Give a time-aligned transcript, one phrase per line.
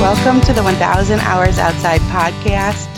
[0.00, 2.88] Welcome to the 1000 Hours Outside podcast.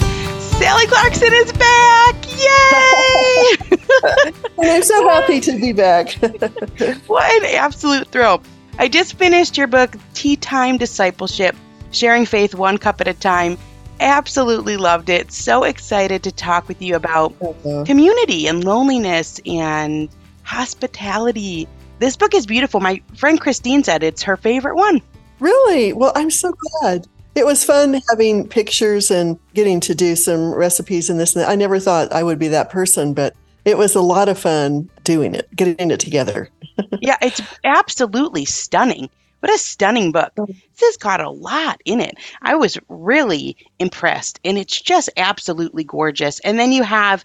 [0.41, 2.15] Sally Clarkson is back!
[2.39, 3.56] Yay!
[4.59, 6.12] and I'm so happy to be back.
[7.09, 8.41] what an absolute thrill.
[8.79, 11.57] I just finished your book, Tea Time Discipleship
[11.91, 13.59] Sharing Faith One Cup at a Time.
[13.98, 15.32] Absolutely loved it.
[15.32, 17.82] So excited to talk with you about uh-huh.
[17.84, 20.09] community and loneliness and
[20.45, 21.66] hospitality.
[21.98, 22.79] This book is beautiful.
[22.79, 25.03] My friend Christine said it's her favorite one.
[25.43, 25.93] Really?
[25.93, 27.09] Well, I'm so glad.
[27.34, 31.50] It was fun having pictures and getting to do some recipes and this and that.
[31.50, 34.88] I never thought I would be that person, but it was a lot of fun
[35.02, 36.48] doing it, getting it together.
[37.00, 39.10] yeah, it's absolutely stunning.
[39.41, 40.33] What a stunning book.
[40.38, 40.47] Oh.
[40.47, 42.14] This has got a lot in it.
[42.42, 46.38] I was really impressed, and it's just absolutely gorgeous.
[46.41, 47.24] And then you have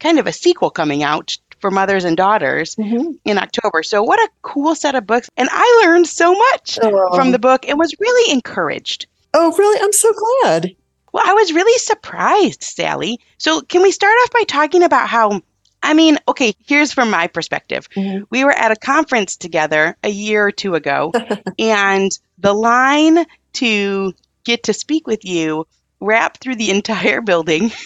[0.00, 3.12] kind of a sequel coming out for mothers and daughters mm-hmm.
[3.24, 3.82] in October.
[3.82, 5.30] So, what a cool set of books.
[5.36, 7.14] And I learned so much oh.
[7.14, 9.06] from the book and was really encouraged.
[9.34, 9.80] Oh, really?
[9.82, 10.12] I'm so
[10.42, 10.74] glad.
[11.12, 13.18] Well, I was really surprised, Sally.
[13.38, 15.42] So, can we start off by talking about how?
[15.82, 17.88] I mean, okay, here's from my perspective.
[17.90, 18.24] Mm-hmm.
[18.30, 21.12] We were at a conference together a year or two ago,
[21.58, 24.12] and the line to
[24.44, 25.66] get to speak with you
[26.00, 27.70] wrapped through the entire building.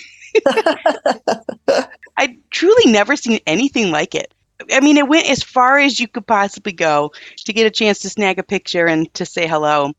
[2.16, 4.32] I truly never seen anything like it.
[4.72, 7.12] I mean, it went as far as you could possibly go
[7.44, 9.92] to get a chance to snag a picture and to say hello.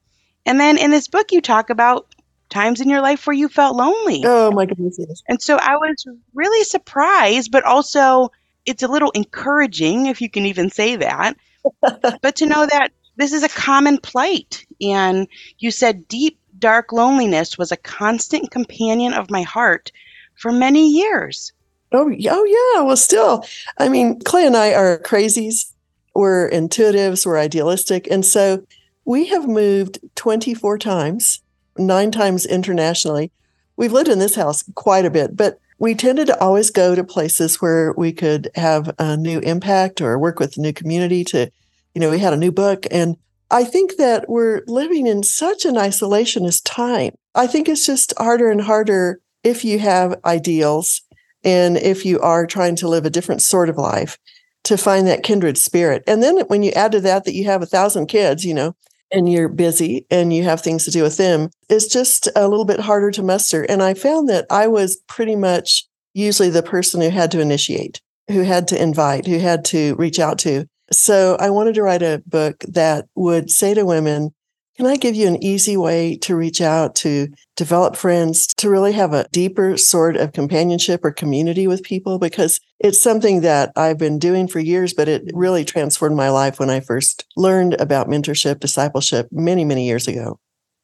[0.46, 2.14] And then in this book, you talk about
[2.50, 4.22] times in your life where you felt lonely.
[4.26, 5.00] Oh my goodness.
[5.28, 8.30] And so I was really surprised, but also
[8.66, 11.36] it's a little encouraging, if you can even say that.
[12.22, 14.66] but to know that this is a common plight.
[14.82, 15.28] And
[15.60, 19.92] you said deep, dark loneliness was a constant companion of my heart
[20.36, 21.52] for many years.
[21.94, 22.84] Oh, oh yeah.
[22.84, 23.46] Well, still,
[23.78, 25.72] I mean, Clay and I are crazies.
[26.16, 27.26] We're intuitives.
[27.26, 28.66] We're idealistic, and so
[29.06, 31.42] we have moved 24 times,
[31.78, 33.32] nine times internationally.
[33.76, 37.04] We've lived in this house quite a bit, but we tended to always go to
[37.04, 41.52] places where we could have a new impact or work with a new community to,
[41.94, 42.86] you know, we had a new book.
[42.92, 43.18] And
[43.52, 47.16] I think that we're living in such an isolationist time.
[47.36, 51.02] I think it's just harder and harder if you have ideals
[51.44, 54.18] and if you are trying to live a different sort of life
[54.64, 56.04] to find that kindred spirit.
[56.08, 58.76] And then when you add to that that you have a thousand kids, you know,
[59.12, 62.66] and you're busy and you have things to do with them, it's just a little
[62.66, 63.64] bit harder to muster.
[63.64, 68.02] And I found that I was pretty much usually the person who had to initiate,
[68.30, 70.66] who had to invite, who had to reach out to.
[70.92, 74.34] So I wanted to write a book that would say to women,
[74.76, 78.94] can I give you an easy way to reach out, to develop friends, to really
[78.94, 82.18] have a deeper sort of companionship or community with people?
[82.18, 86.60] Because it's something that I've been doing for years, but it really transformed my life
[86.60, 90.40] when I first learned about mentorship, discipleship many, many years ago.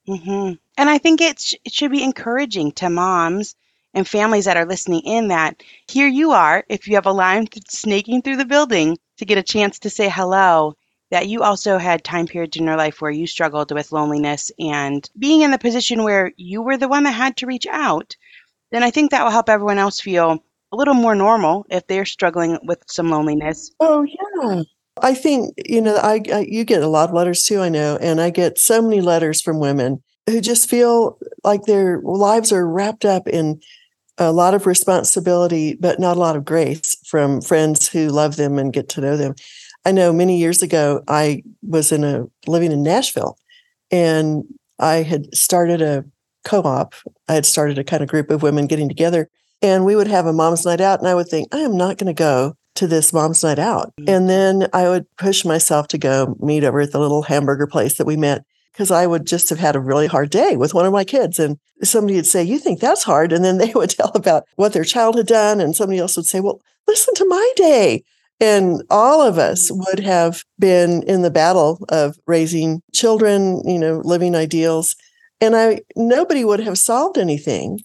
[0.07, 0.53] Mm-hmm.
[0.77, 3.55] And I think it, it should be encouraging to moms
[3.93, 7.47] and families that are listening in that here you are, if you have a line
[7.47, 10.75] th- snaking through the building to get a chance to say hello
[11.11, 15.09] that you also had time periods in your life where you struggled with loneliness and
[15.17, 18.15] being in the position where you were the one that had to reach out,
[18.71, 22.05] then I think that will help everyone else feel a little more normal if they're
[22.05, 23.71] struggling with some loneliness.
[23.79, 24.63] Oh, yeah.
[25.01, 27.97] I think, you know, I, I you get a lot of letters too, I know,
[28.01, 32.67] and I get so many letters from women who just feel like their lives are
[32.67, 33.61] wrapped up in
[34.17, 38.59] a lot of responsibility, but not a lot of grace from friends who love them
[38.59, 39.33] and get to know them.
[39.85, 43.37] I know many years ago, I was in a living in Nashville
[43.91, 44.43] and
[44.77, 46.05] I had started a
[46.43, 46.93] co op.
[47.27, 49.29] I had started a kind of group of women getting together
[49.61, 50.99] and we would have a mom's night out.
[50.99, 53.93] And I would think, I am not going to go to this mom's night out.
[53.99, 54.09] Mm-hmm.
[54.09, 57.97] And then I would push myself to go meet over at the little hamburger place
[57.97, 60.85] that we met because I would just have had a really hard day with one
[60.85, 61.39] of my kids.
[61.39, 63.33] And somebody would say, You think that's hard?
[63.33, 65.59] And then they would tell about what their child had done.
[65.59, 68.03] And somebody else would say, Well, listen to my day.
[68.39, 69.77] And all of us mm.
[69.85, 74.95] would have been in the battle of raising children, you know, living ideals.
[75.41, 77.79] And I nobody would have solved anything,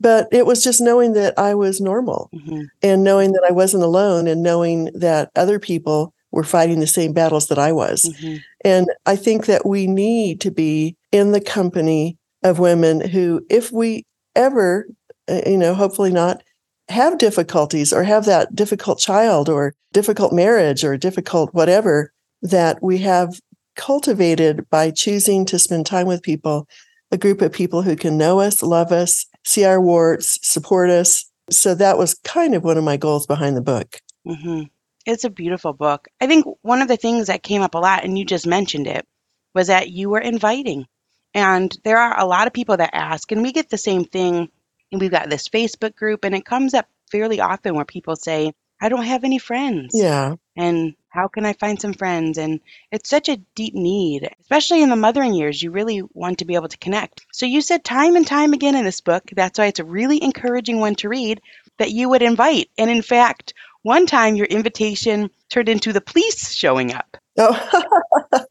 [0.00, 2.62] but it was just knowing that I was normal mm-hmm.
[2.82, 7.12] and knowing that I wasn't alone and knowing that other people were fighting the same
[7.12, 8.02] battles that I was.
[8.02, 8.36] Mm-hmm.
[8.64, 13.72] And I think that we need to be in the company of women who, if
[13.72, 14.04] we
[14.36, 14.86] ever,
[15.28, 16.42] uh, you know, hopefully not,
[16.88, 22.12] have difficulties or have that difficult child or difficult marriage or difficult whatever
[22.42, 23.40] that we have
[23.76, 26.66] cultivated by choosing to spend time with people,
[27.10, 31.30] a group of people who can know us, love us, see our warts, support us.
[31.50, 34.00] So that was kind of one of my goals behind the book.
[34.26, 34.64] Mm-hmm.
[35.06, 36.08] It's a beautiful book.
[36.20, 38.86] I think one of the things that came up a lot, and you just mentioned
[38.86, 39.06] it,
[39.54, 40.86] was that you were inviting
[41.34, 44.48] And there are a lot of people that ask, and we get the same thing.
[44.90, 48.52] And we've got this Facebook group, and it comes up fairly often where people say,
[48.80, 49.90] I don't have any friends.
[49.94, 50.36] Yeah.
[50.56, 52.38] And how can I find some friends?
[52.38, 52.60] And
[52.92, 55.62] it's such a deep need, especially in the mothering years.
[55.62, 57.26] You really want to be able to connect.
[57.32, 60.22] So you said time and time again in this book, that's why it's a really
[60.22, 61.40] encouraging one to read,
[61.78, 62.70] that you would invite.
[62.78, 67.16] And in fact, one time your invitation turned into the police showing up.
[67.36, 67.88] Oh.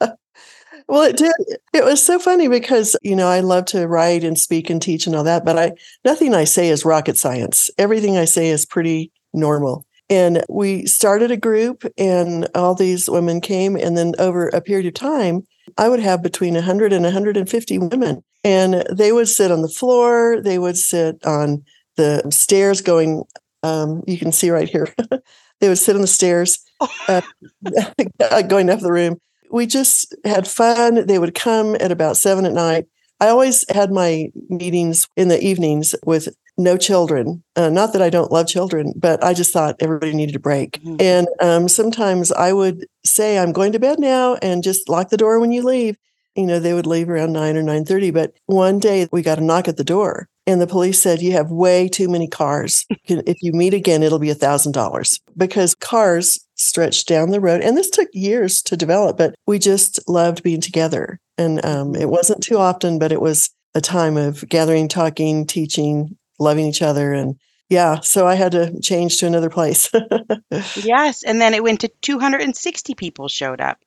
[0.87, 1.33] well, it did.
[1.73, 5.07] It was so funny because, you know, I love to write and speak and teach
[5.07, 5.71] and all that, but I
[6.05, 7.69] nothing I say is rocket science.
[7.77, 9.85] Everything I say is pretty normal.
[10.09, 13.75] And we started a group, and all these women came.
[13.75, 15.45] And then over a period of time,
[15.77, 18.23] I would have between 100 and 150 women.
[18.43, 21.63] And they would sit on the floor, they would sit on
[21.97, 23.23] the stairs going,
[23.63, 24.87] um, you can see right here.
[25.59, 26.59] they would sit on the stairs
[27.07, 27.21] uh,
[28.47, 29.19] going up the room.
[29.51, 31.05] We just had fun.
[31.07, 32.87] They would come at about seven at night.
[33.19, 37.43] I always had my meetings in the evenings with no children.
[37.55, 40.81] Uh, not that I don't love children, but I just thought everybody needed a break.
[40.81, 40.95] Mm-hmm.
[40.99, 45.17] And um, sometimes I would say, "I'm going to bed now," and just lock the
[45.17, 45.97] door when you leave.
[46.35, 48.11] You know, they would leave around nine or nine thirty.
[48.11, 51.33] But one day we got a knock at the door, and the police said, "You
[51.33, 52.85] have way too many cars.
[53.05, 57.61] if you meet again, it'll be a thousand dollars because cars stretched down the road."
[57.61, 61.19] And this took years to develop, but we just loved being together.
[61.37, 66.17] And um, it wasn't too often, but it was a time of gathering, talking, teaching,
[66.39, 67.35] loving each other and
[67.69, 69.89] yeah so i had to change to another place
[70.75, 73.79] yes and then it went to 260 people showed up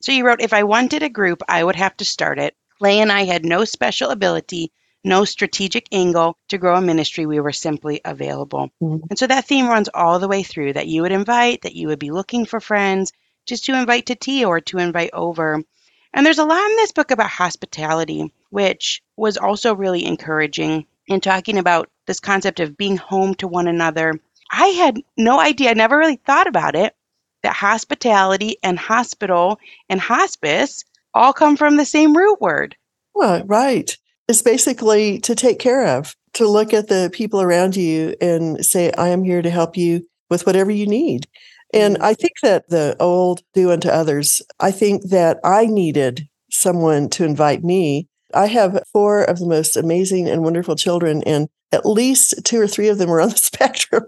[0.00, 3.00] so you wrote if i wanted a group i would have to start it clay
[3.00, 4.72] and i had no special ability
[5.06, 9.06] no strategic angle to grow a ministry we were simply available mm-hmm.
[9.08, 11.88] and so that theme runs all the way through that you would invite that you
[11.88, 13.12] would be looking for friends
[13.46, 15.62] just to invite to tea or to invite over
[16.12, 21.20] and there's a lot in this book about hospitality which was also really encouraging in
[21.20, 24.20] talking about this concept of being home to one another.
[24.50, 26.94] I had no idea, I never really thought about it,
[27.42, 29.58] that hospitality and hospital
[29.88, 32.76] and hospice all come from the same root word.
[33.14, 33.96] Well, right.
[34.28, 38.92] It's basically to take care of, to look at the people around you and say,
[38.92, 41.26] I am here to help you with whatever you need.
[41.72, 42.04] And mm-hmm.
[42.04, 47.24] I think that the old do unto others, I think that I needed someone to
[47.24, 52.44] invite me I have four of the most amazing and wonderful children, and at least
[52.44, 54.06] two or three of them were on the spectrum,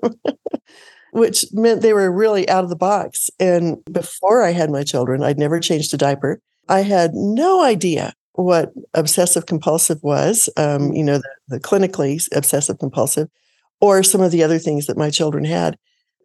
[1.13, 3.31] which meant they were really out of the box.
[3.39, 6.41] And before I had my children, I'd never changed a diaper.
[6.69, 8.15] I had no idea
[8.45, 13.29] what obsessive compulsive was, um, you know, the, the clinically obsessive compulsive,
[13.81, 15.77] or some of the other things that my children had.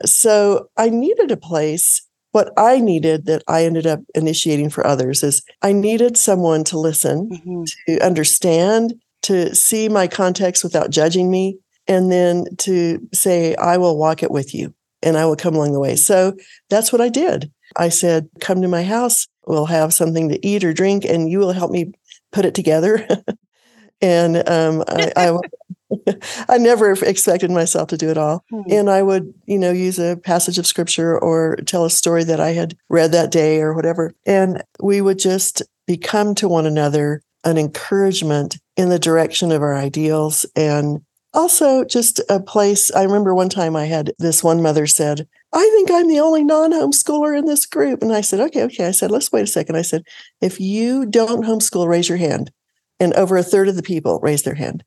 [0.05, 2.01] So I needed a place
[2.33, 6.79] what I needed that I ended up initiating for others is I needed someone to
[6.79, 7.63] listen, mm-hmm.
[7.87, 13.99] to understand, to see my context without judging me, and then to say, I will
[13.99, 14.73] walk it with you
[15.03, 15.95] and I will come along the way.
[15.95, 16.33] So
[16.69, 17.51] that's what I did.
[17.75, 21.37] I said, Come to my house, we'll have something to eat or drink, and you
[21.37, 21.93] will help me
[22.33, 23.07] put it together.
[24.01, 25.39] and um, I, I,
[26.49, 28.43] I never expected myself to do it all.
[28.51, 28.71] Mm-hmm.
[28.71, 32.39] And I would, you know, use a passage of scripture or tell a story that
[32.39, 34.13] I had read that day or whatever.
[34.25, 39.75] And we would just become to one another an encouragement in the direction of our
[39.75, 41.01] ideals and
[41.33, 42.91] also just a place.
[42.91, 46.43] I remember one time I had this one mother said, I think I'm the only
[46.43, 48.01] non homeschooler in this group.
[48.01, 48.87] And I said, okay, okay.
[48.87, 49.75] I said, let's wait a second.
[49.75, 50.03] I said,
[50.41, 52.51] if you don't homeschool, raise your hand.
[52.99, 54.83] And over a third of the people raised their hand.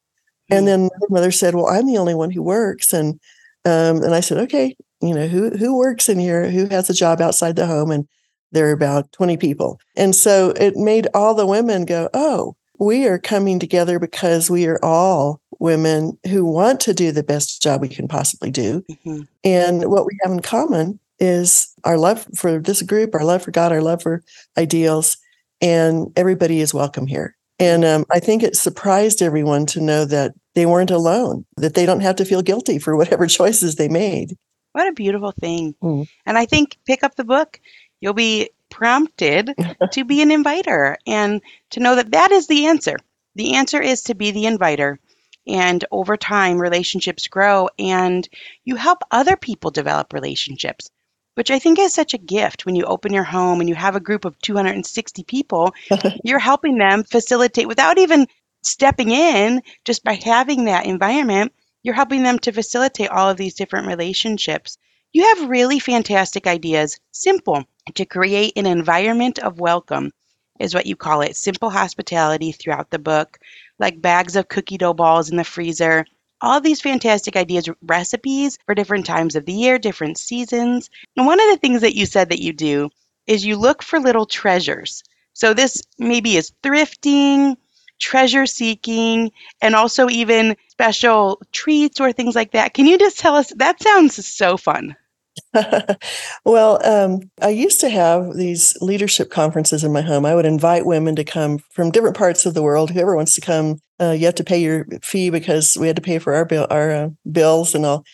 [0.51, 0.67] And mm.
[0.67, 3.21] then my mother said, "Well, I'm the only one who works." And
[3.65, 6.51] um, and I said, "Okay, you know who who works in here?
[6.51, 8.09] Who has a job outside the home?" And
[8.53, 9.81] there are about 20 people.
[9.97, 14.67] And so it made all the women go, "Oh, we are coming together because we
[14.67, 18.85] are all women who want to do the best job we can possibly do.
[18.91, 19.23] Mm-hmm.
[19.45, 23.51] And what we have in common is our love for this group, our love for
[23.51, 24.23] God, our love for
[24.59, 25.17] ideals,
[25.61, 27.37] and everybody is welcome here.
[27.59, 31.87] And um, I think it surprised everyone to know that they weren't alone, that they
[31.87, 34.37] don't have to feel guilty for whatever choices they made.
[34.73, 35.75] What a beautiful thing.
[35.83, 36.07] Mm.
[36.27, 37.61] And I think pick up the book,
[38.01, 39.55] you'll be prompted
[39.93, 42.97] to be an inviter and to know that that is the answer.
[43.37, 44.99] The answer is to be the inviter.
[45.47, 48.29] And over time, relationships grow and
[48.65, 50.91] you help other people develop relationships
[51.37, 53.95] which I think is such a gift when you open your home and you have
[53.95, 55.75] a group of 260 people.
[56.25, 58.27] you're helping them facilitate without even
[58.63, 63.55] stepping in, just by having that environment, you're helping them to facilitate all of these
[63.55, 64.79] different relationships.
[65.13, 70.13] You have really fantastic ideas, simple, to create an environment of welcome.
[70.59, 71.37] is what you call it.
[71.37, 73.39] Simple hospitality throughout the book,
[73.79, 76.05] like bags of cookie dough balls in the freezer.
[76.41, 80.91] All these fantastic ideas, recipes for different times of the year, different seasons.
[81.17, 82.91] And one of the things that you said that you do
[83.27, 85.03] is you look for little treasures.
[85.33, 87.57] So this maybe is thrifting,
[87.99, 92.75] treasure seeking, and also even special treats or things like that.
[92.75, 93.53] Can you just tell us?
[93.57, 94.97] That sounds so fun.
[96.45, 100.27] well, um, I used to have these leadership conferences in my home.
[100.27, 102.91] I would invite women to come from different parts of the world.
[102.91, 106.03] Whoever wants to come, uh, you have to pay your fee because we had to
[106.03, 108.05] pay for our bill, our uh, bills and all.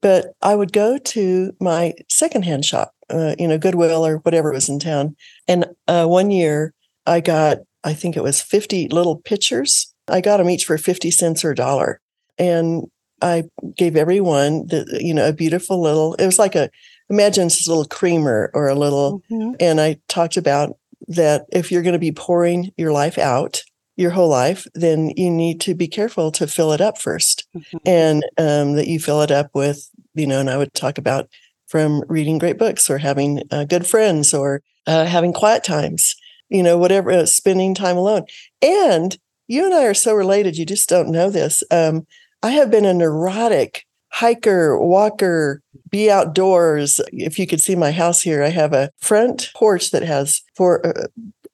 [0.00, 4.68] But I would go to my secondhand shop, uh, you know, Goodwill or whatever was
[4.68, 5.16] in town.
[5.46, 6.74] And uh, one year,
[7.06, 9.92] I got, I think it was fifty little pitchers.
[10.08, 12.00] I got them each for fifty cents or a dollar,
[12.38, 12.84] and
[13.22, 13.44] I
[13.76, 16.14] gave everyone the you know a beautiful little.
[16.14, 16.70] It was like a
[17.08, 19.54] imagine a little creamer or a little, mm-hmm.
[19.60, 20.76] and I talked about
[21.08, 23.62] that if you're going to be pouring your life out
[23.96, 27.76] your whole life, then you need to be careful to fill it up 1st mm-hmm.
[27.84, 30.40] and um, that you fill it up with you know.
[30.40, 31.28] And I would talk about
[31.66, 36.14] from reading great books or having uh, good friends or uh, having quiet times,
[36.48, 38.24] you know, whatever, uh, spending time alone.
[38.60, 39.16] And
[39.48, 41.64] you and I are so related, you just don't know this.
[41.70, 42.06] Um,
[42.42, 47.00] I have been a neurotic hiker, walker, be outdoors.
[47.12, 50.84] If you could see my house here, I have a front porch that has four.
[50.86, 51.06] Uh,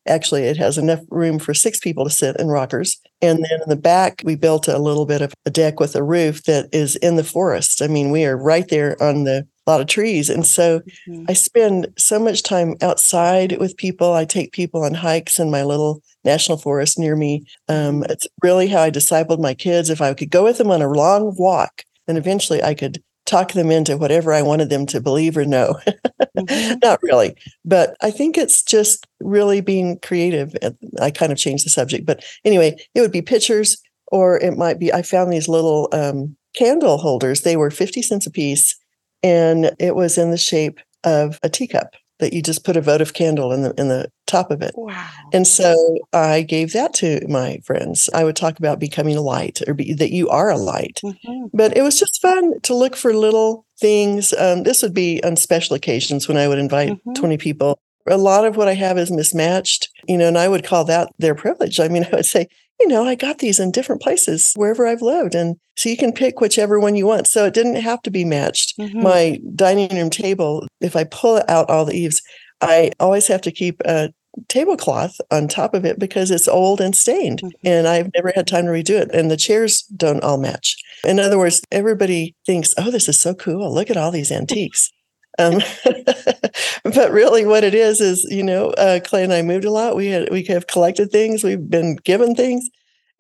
[0.07, 2.99] actually, it has enough room for six people to sit in rockers.
[3.21, 6.03] And then in the back, we built a little bit of a deck with a
[6.03, 7.83] roof that is in the forest.
[7.83, 10.29] I mean, we are right there on the lot of trees.
[10.29, 11.25] And so mm-hmm.
[11.29, 14.13] I spend so much time outside with people.
[14.13, 17.45] I take people on hikes in my little national forest near me.
[17.69, 19.91] Um, it's really how I discipled my kids.
[19.91, 23.53] If I could go with them on a long walk, then eventually I could talk
[23.53, 25.79] them into whatever I wanted them to believe or know.
[26.37, 26.79] mm-hmm.
[26.83, 30.55] Not really, but I think it's just really being creative.
[31.01, 34.79] I kind of changed the subject, but anyway, it would be pictures, or it might
[34.79, 37.43] be I found these little um, candle holders.
[37.43, 38.78] They were 50 cents a piece,
[39.23, 43.15] and it was in the shape of a teacup that you just put a votive
[43.15, 44.73] candle in the in the top of it.
[44.77, 45.09] Wow.
[45.33, 48.11] And so I gave that to my friends.
[48.13, 51.01] I would talk about becoming a light or be, that you are a light.
[51.05, 51.47] Mm-hmm.
[51.55, 54.33] But it was just fun to look for little things.
[54.35, 57.13] Um, this would be on special occasions when I would invite mm-hmm.
[57.15, 57.79] 20 people.
[58.07, 61.11] A lot of what I have is mismatched, you know, and I would call that
[61.19, 61.79] their privilege.
[61.79, 62.49] I mean, I would say,
[62.81, 65.35] you know, I got these in different places wherever I've lived.
[65.35, 67.27] And so you can pick whichever one you want.
[67.27, 68.79] So it didn't have to be matched.
[68.79, 69.03] Mm-hmm.
[69.03, 72.23] My dining room table, if I pull out all the eaves,
[72.61, 74.13] I always have to keep a
[74.49, 77.41] tablecloth on top of it because it's old and stained.
[77.43, 77.67] Mm-hmm.
[77.67, 79.11] And I've never had time to redo it.
[79.13, 80.77] And the chairs don't all match.
[81.05, 83.73] In other words, everybody thinks, oh, this is so cool.
[83.73, 84.93] Look at all these antiques.
[85.39, 85.61] Um,
[86.85, 89.97] but really, what it is is, you know, uh, Clay and I moved a lot.
[89.97, 91.45] We had we have collected things.
[91.45, 92.69] We've been given things,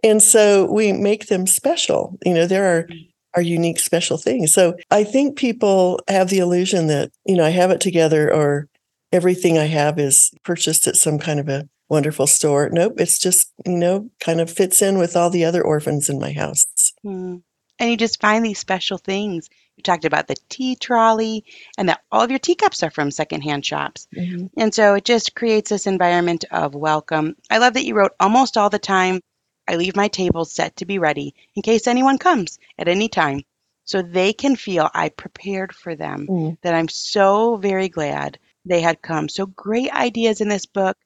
[0.02, 2.18] and so we make them special.
[2.24, 3.08] You know, there are mm.
[3.34, 4.52] are unique, special things.
[4.52, 8.68] So I think people have the illusion that you know I have it together, or
[9.12, 12.68] everything I have is purchased at some kind of a wonderful store.
[12.70, 16.18] Nope, it's just you know kind of fits in with all the other orphans in
[16.18, 16.66] my house.
[17.04, 17.42] Mm.
[17.80, 21.44] And you just find these special things you talked about the tea trolley
[21.78, 24.08] and that all of your teacups are from secondhand shops.
[24.14, 24.46] Mm-hmm.
[24.56, 27.36] And so it just creates this environment of welcome.
[27.50, 29.20] I love that you wrote almost all the time.
[29.68, 33.42] I leave my table set to be ready in case anyone comes at any time
[33.84, 36.58] so they can feel I prepared for them, mm.
[36.62, 39.28] that I'm so very glad they had come.
[39.28, 40.96] So great ideas in this book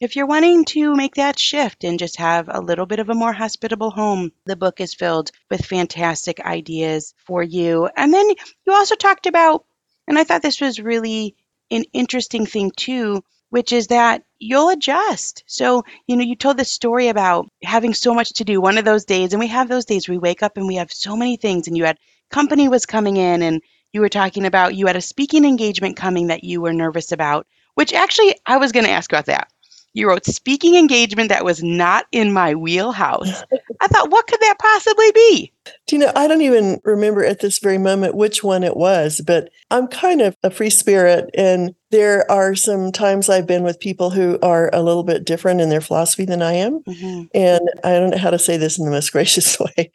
[0.00, 3.14] if you're wanting to make that shift and just have a little bit of a
[3.14, 7.88] more hospitable home, the book is filled with fantastic ideas for you.
[7.96, 9.64] And then you also talked about,
[10.06, 11.34] and I thought this was really
[11.72, 15.42] an interesting thing too, which is that you'll adjust.
[15.46, 18.84] So, you know, you told this story about having so much to do one of
[18.84, 21.36] those days, and we have those days we wake up and we have so many
[21.36, 21.98] things, and you had
[22.30, 23.62] company was coming in, and
[23.92, 27.48] you were talking about you had a speaking engagement coming that you were nervous about,
[27.74, 29.48] which actually I was going to ask about that
[29.94, 33.42] you wrote speaking engagement that was not in my wheelhouse.
[33.80, 35.52] I thought, what could that possibly be?
[35.86, 39.20] Do you know, I don't even remember at this very moment which one it was,
[39.26, 41.30] but I'm kind of a free spirit.
[41.34, 45.60] And there are some times I've been with people who are a little bit different
[45.60, 46.80] in their philosophy than I am.
[46.84, 47.22] Mm-hmm.
[47.34, 49.90] And I don't know how to say this in the most gracious way.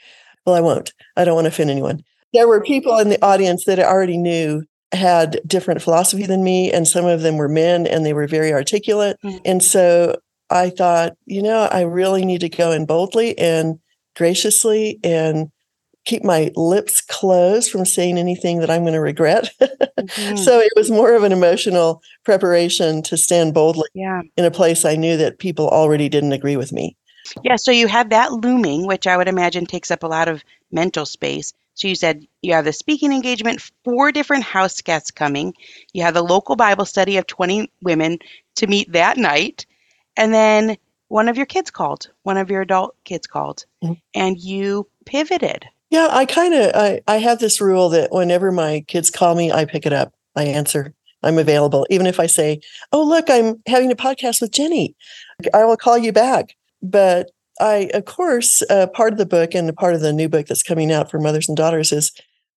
[0.45, 0.93] Well, I won't.
[1.15, 2.03] I don't want to offend anyone.
[2.33, 6.71] There were people in the audience that I already knew had different philosophy than me,
[6.71, 9.17] and some of them were men and they were very articulate.
[9.23, 9.38] Mm-hmm.
[9.45, 10.17] And so
[10.50, 13.79] I thought, you know, I really need to go in boldly and
[14.15, 15.51] graciously and
[16.05, 19.50] keep my lips closed from saying anything that I'm going to regret.
[20.03, 20.35] Mm-hmm.
[20.35, 24.21] so it was more of an emotional preparation to stand boldly yeah.
[24.35, 26.97] in a place I knew that people already didn't agree with me.
[27.41, 30.43] Yeah, so you had that looming, which I would imagine takes up a lot of
[30.71, 31.53] mental space.
[31.75, 35.53] So you said you have the speaking engagement, four different house guests coming.
[35.94, 38.20] You have the local Bible study of 20 women
[38.56, 39.65] to meet that night.
[40.15, 40.77] And then
[41.08, 43.94] one of your kids called, one of your adult kids called, mm-hmm.
[44.13, 45.65] and you pivoted.
[45.89, 49.51] Yeah, I kind of I, I have this rule that whenever my kids call me,
[49.51, 50.13] I pick it up.
[50.36, 50.94] I answer.
[51.22, 51.86] I'm available.
[51.89, 52.62] Even if I say,
[52.92, 54.96] "Oh, look, I'm having a podcast with Ginny."
[55.53, 56.56] I will call you back.
[56.82, 60.48] But I, of course, uh, part of the book and part of the new book
[60.48, 62.12] that's coming out for mothers and daughters is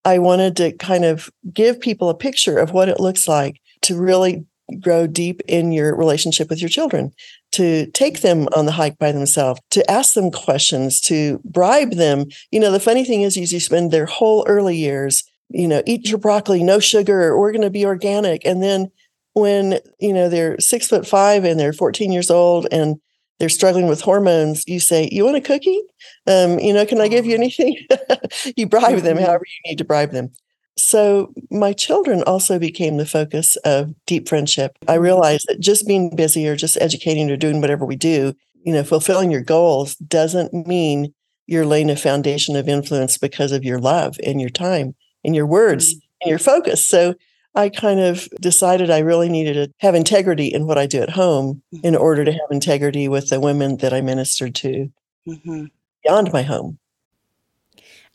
[0.05, 3.99] I wanted to kind of give people a picture of what it looks like to
[3.99, 4.47] really
[4.81, 7.13] grow deep in your relationship with your children,
[7.53, 12.27] to take them on the hike by themselves, to ask them questions, to bribe them.
[12.51, 15.83] You know, the funny thing is, is you spend their whole early years, you know,
[15.87, 18.45] eat your broccoli, no sugar, we're going to be organic.
[18.45, 18.91] And then
[19.35, 22.97] when, you know, they're six foot five and they're 14 years old and
[23.39, 25.83] they're struggling with hormones, you say, You want a cookie?
[26.27, 27.77] Um, you know, can I give you anything?
[28.57, 29.27] you bribe them mm-hmm.
[29.27, 30.31] however you need to bribe them.
[30.79, 34.77] So my children also became the focus of deep friendship.
[34.87, 35.05] I mm-hmm.
[35.05, 38.85] realized that just being busy or just educating or doing whatever we do, you know,
[38.85, 41.15] fulfilling your goals doesn't mean
[41.47, 45.47] you're laying a foundation of influence because of your love and your time and your
[45.47, 45.99] words mm-hmm.
[46.23, 46.87] and your focus.
[46.87, 47.15] So
[47.57, 51.11] I kind of decided I really needed to have integrity in what I do at
[51.11, 52.03] home in mm-hmm.
[52.03, 54.93] order to have integrity with the women that I ministered to
[55.27, 55.65] mm-hmm.
[56.05, 56.79] beyond my home.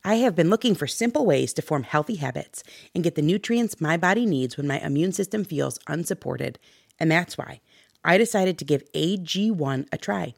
[0.04, 3.82] I have been looking for simple ways to form healthy habits and get the nutrients
[3.82, 6.60] my body needs when my immune system feels unsupported.
[7.00, 7.62] And that's why
[8.04, 10.36] I decided to give AG1 a try.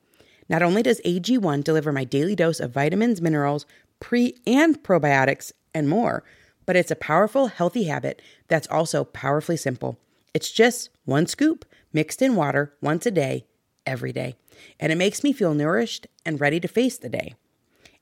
[0.50, 3.66] Not only does AG1 deliver my daily dose of vitamins, minerals,
[4.00, 6.24] pre and probiotics, and more,
[6.66, 10.00] but it's a powerful, healthy habit that's also powerfully simple.
[10.34, 13.46] It's just one scoop mixed in water once a day,
[13.86, 14.36] every day,
[14.80, 17.36] and it makes me feel nourished and ready to face the day.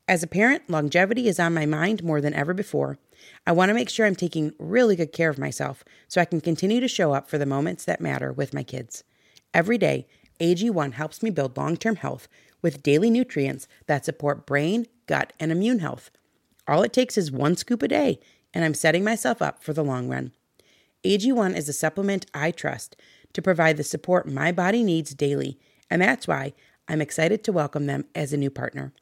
[0.07, 2.97] As a parent, longevity is on my mind more than ever before.
[3.45, 6.41] I want to make sure I'm taking really good care of myself so I can
[6.41, 9.03] continue to show up for the moments that matter with my kids.
[9.53, 10.07] Every day,
[10.39, 12.27] AG1 helps me build long term health
[12.61, 16.09] with daily nutrients that support brain, gut, and immune health.
[16.67, 18.19] All it takes is one scoop a day,
[18.53, 20.31] and I'm setting myself up for the long run.
[21.03, 22.95] AG1 is a supplement I trust
[23.33, 25.57] to provide the support my body needs daily,
[25.89, 26.53] and that's why
[26.87, 28.93] I'm excited to welcome them as a new partner.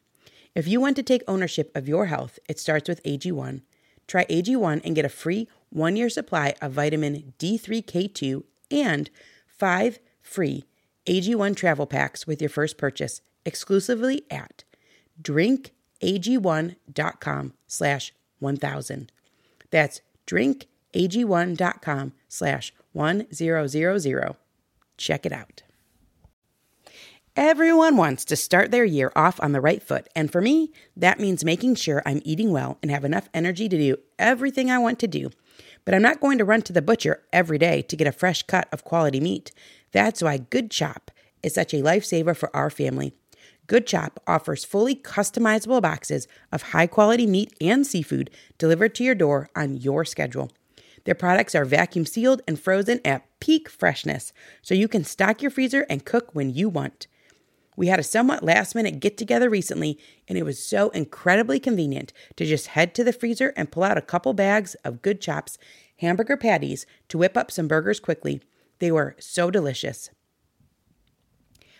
[0.54, 3.62] If you want to take ownership of your health, it starts with AG1.
[4.06, 9.10] Try AG1 and get a free one year supply of vitamin D3K2 and
[9.46, 10.64] five free
[11.06, 14.64] AG1 travel packs with your first purchase exclusively at
[15.22, 19.12] drinkag1.com slash 1000.
[19.70, 24.36] That's drinkag1.com slash 1000.
[24.96, 25.62] Check it out.
[27.36, 31.20] Everyone wants to start their year off on the right foot, and for me, that
[31.20, 34.98] means making sure I'm eating well and have enough energy to do everything I want
[34.98, 35.30] to do.
[35.84, 38.42] But I'm not going to run to the butcher every day to get a fresh
[38.42, 39.52] cut of quality meat.
[39.92, 41.10] That's why Good Chop
[41.42, 43.14] is such a lifesaver for our family.
[43.70, 48.28] Good Chop offers fully customizable boxes of high quality meat and seafood
[48.58, 50.50] delivered to your door on your schedule.
[51.04, 55.52] Their products are vacuum sealed and frozen at peak freshness, so you can stock your
[55.52, 57.06] freezer and cook when you want.
[57.76, 62.12] We had a somewhat last minute get together recently, and it was so incredibly convenient
[62.34, 65.58] to just head to the freezer and pull out a couple bags of Good Chops
[65.98, 68.42] hamburger patties to whip up some burgers quickly.
[68.80, 70.10] They were so delicious.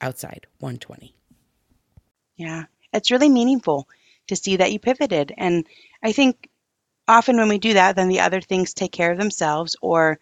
[0.00, 1.14] outside 120.
[2.36, 3.88] Yeah, it's really meaningful
[4.28, 5.32] to see that you pivoted.
[5.36, 5.66] And
[6.02, 6.48] I think
[7.08, 10.18] often when we do that, then the other things take care of themselves, or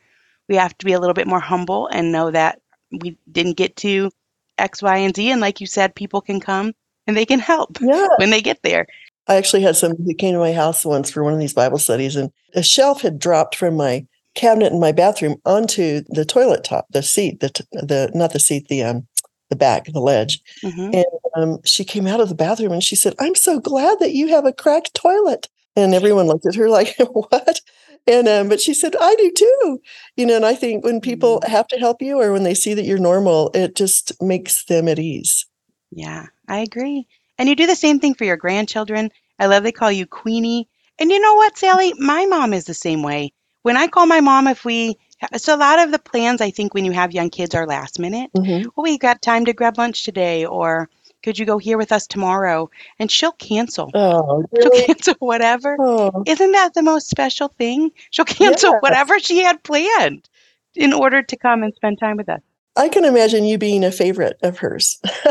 [0.49, 3.77] we have to be a little bit more humble and know that we didn't get
[3.77, 4.11] to
[4.59, 5.31] X, Y, and Z.
[5.31, 6.73] And like you said, people can come
[7.07, 8.09] and they can help yeah.
[8.19, 8.87] when they get there.
[9.29, 11.79] I actually had somebody who came to my house once for one of these Bible
[11.79, 14.05] studies, and a shelf had dropped from my
[14.35, 18.67] cabinet in my bathroom onto the toilet top, the seat, the the not the seat,
[18.69, 19.07] the um
[19.53, 20.41] the back, of the ledge.
[20.65, 20.95] Mm-hmm.
[20.95, 24.13] And um, she came out of the bathroom and she said, I'm so glad that
[24.15, 25.49] you have a cracked toilet.
[25.77, 27.61] And everyone looked at her like, what?
[28.07, 29.81] And um, but she said, I do too.
[30.17, 31.49] You know, and I think when people Mm.
[31.49, 34.89] have to help you or when they see that you're normal, it just makes them
[34.89, 35.47] at ease.
[35.93, 37.07] Yeah, I agree.
[37.39, 39.11] And you do the same thing for your grandchildren.
[39.39, 40.69] I love they call you Queenie.
[40.99, 41.95] And you know what, Sally?
[41.99, 43.33] My mom is the same way.
[43.63, 44.97] When I call my mom, if we,
[45.37, 47.99] so a lot of the plans, I think, when you have young kids are last
[47.99, 48.31] minute.
[48.37, 48.67] Mhm.
[48.77, 50.89] Oh, we got time to grab lunch today, or
[51.23, 52.69] could you go here with us tomorrow?
[52.99, 53.91] And she'll cancel.
[53.95, 55.77] Oh, She'll cancel whatever.
[55.81, 57.93] Oh, Isn't that the most special thing?
[58.11, 58.81] She'll cancel Yes.
[58.81, 60.29] whatever she had planned
[60.75, 62.41] in order to come and spend time with us.
[62.75, 64.99] I can imagine you being a favorite of hers,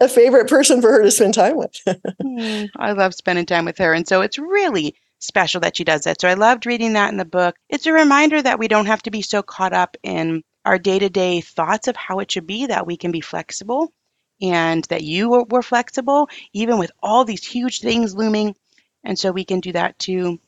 [0.00, 1.76] a favorite person for her to spend time with.
[2.22, 3.92] Hmm, I love spending time with her.
[3.92, 6.20] And so it's really special that she does that.
[6.20, 7.56] So I loved reading that in the book.
[7.68, 10.98] It's a reminder that we don't have to be so caught up in our day
[10.98, 13.92] to day thoughts of how it should be, that we can be flexible
[14.42, 18.54] and that you were, were flexible, even with all these huge things looming.
[19.04, 20.38] And so we can do that too.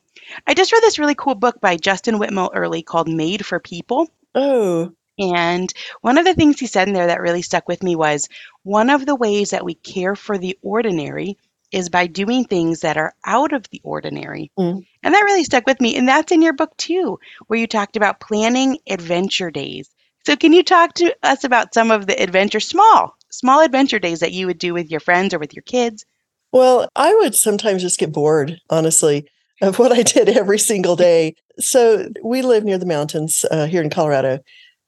[0.45, 4.09] I just read this really cool book by Justin Whitmore Earley called Made for People.
[4.35, 7.95] oh, And one of the things he said in there that really stuck with me
[7.95, 8.29] was
[8.63, 11.37] one of the ways that we care for the ordinary
[11.71, 14.51] is by doing things that are out of the ordinary.
[14.57, 14.85] Mm.
[15.03, 15.95] And that really stuck with me.
[15.95, 19.89] And that's in your book too, where you talked about planning adventure days.
[20.25, 24.19] So, can you talk to us about some of the adventure, small, small adventure days
[24.19, 26.05] that you would do with your friends or with your kids?
[26.51, 29.27] Well, I would sometimes just get bored, honestly,
[29.61, 31.35] of what I did every single day.
[31.59, 34.39] So we live near the mountains uh, here in Colorado.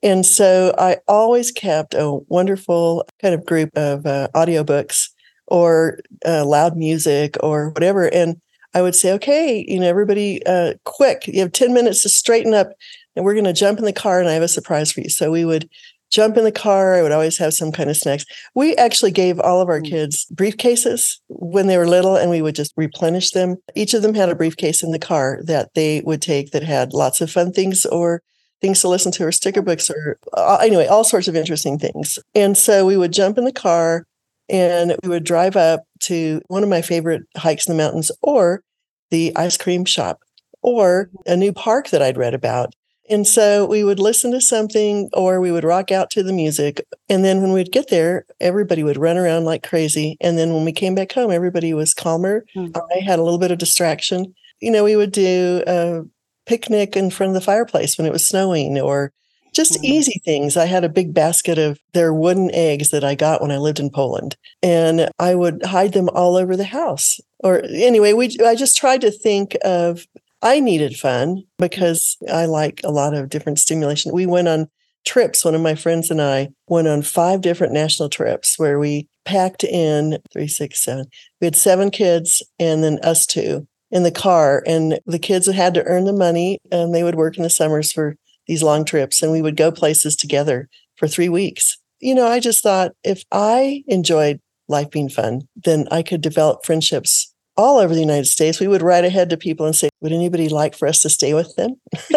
[0.03, 5.09] And so I always kept a wonderful kind of group of uh, audiobooks
[5.51, 8.07] or uh, loud music or whatever.
[8.13, 8.39] And
[8.73, 12.53] I would say, okay, you know, everybody, uh, quick, you have 10 minutes to straighten
[12.53, 12.71] up
[13.15, 15.09] and we're going to jump in the car and I have a surprise for you.
[15.09, 15.69] So we would
[16.09, 16.95] jump in the car.
[16.95, 18.23] I would always have some kind of snacks.
[18.55, 19.89] We actually gave all of our Mm.
[19.89, 23.57] kids briefcases when they were little and we would just replenish them.
[23.75, 26.93] Each of them had a briefcase in the car that they would take that had
[26.93, 28.21] lots of fun things or
[28.61, 32.19] things to listen to or sticker books or uh, anyway, all sorts of interesting things.
[32.35, 34.05] And so we would jump in the car
[34.51, 38.61] and we would drive up to one of my favorite hikes in the mountains or
[39.09, 40.19] the ice cream shop
[40.61, 42.73] or a new park that I'd read about.
[43.09, 46.85] And so we would listen to something or we would rock out to the music.
[47.09, 50.17] And then when we'd get there, everybody would run around like crazy.
[50.21, 52.45] And then when we came back home, everybody was calmer.
[52.55, 52.71] Mhm.
[52.95, 54.33] I had a little bit of distraction.
[54.61, 56.01] You know, we would do a
[56.45, 59.11] picnic in front of the fireplace when it was snowing or
[59.53, 59.83] just Mhm.
[59.83, 60.55] easy things.
[60.57, 63.79] I had a big basket of their wooden eggs that I got when I lived
[63.79, 67.19] in Poland, and I would hide them all over the house.
[67.43, 70.05] Or anyway, we I just tried to think of
[70.41, 74.11] I needed fun because I like a lot of different stimulation.
[74.11, 74.67] We went on
[75.05, 75.43] trips.
[75.45, 79.63] One of my friends and I went on five different national trips where we packed
[79.63, 81.05] in three, six, seven.
[81.39, 84.63] We had seven kids and then us two in the car.
[84.65, 87.91] And the kids had to earn the money and they would work in the summers
[87.91, 88.15] for
[88.51, 89.23] these long trips.
[89.23, 91.77] And we would go places together for three weeks.
[92.01, 96.65] You know, I just thought if I enjoyed life being fun, then I could develop
[96.65, 98.59] friendships all over the United States.
[98.59, 101.33] We would write ahead to people and say, Would anybody like for us to stay
[101.33, 101.75] with them?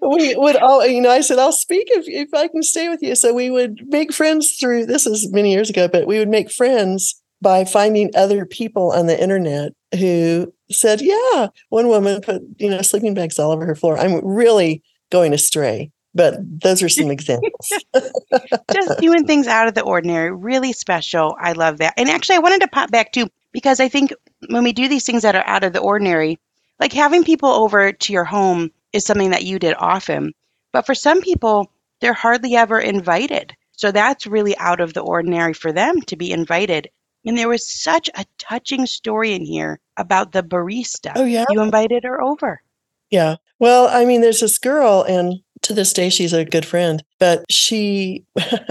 [0.00, 3.02] we would all, you know, I said, I'll speak if, if I can stay with
[3.02, 3.14] you.
[3.14, 6.50] So we would make friends through this is many years ago, but we would make
[6.50, 12.70] friends by finding other people on the internet who said, Yeah, one woman put, you
[12.70, 13.98] know, sleeping bags all over her floor.
[13.98, 17.72] I'm really going astray, but those are some examples.
[18.72, 21.36] just doing things out of the ordinary, really special.
[21.40, 21.94] I love that.
[21.96, 24.12] And actually, I wanted to pop back too, because I think
[24.48, 26.38] when we do these things that are out of the ordinary,
[26.80, 30.32] like having people over to your home is something that you did often.
[30.72, 33.54] But for some people, they're hardly ever invited.
[33.72, 36.88] So that's really out of the ordinary for them to be invited.
[37.24, 41.12] And there was such a touching story in here about the barista.
[41.16, 41.44] Oh, yeah.
[41.50, 42.62] You invited her over.
[43.10, 43.36] Yeah.
[43.58, 47.02] Well, I mean, there's this girl, and to this day, she's a good friend.
[47.18, 48.24] But she,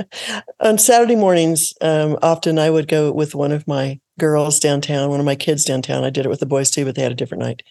[0.59, 5.19] on Saturday mornings, um, often I would go with one of my girls downtown, one
[5.19, 6.03] of my kids downtown.
[6.03, 7.63] I did it with the boys too, but they had a different night.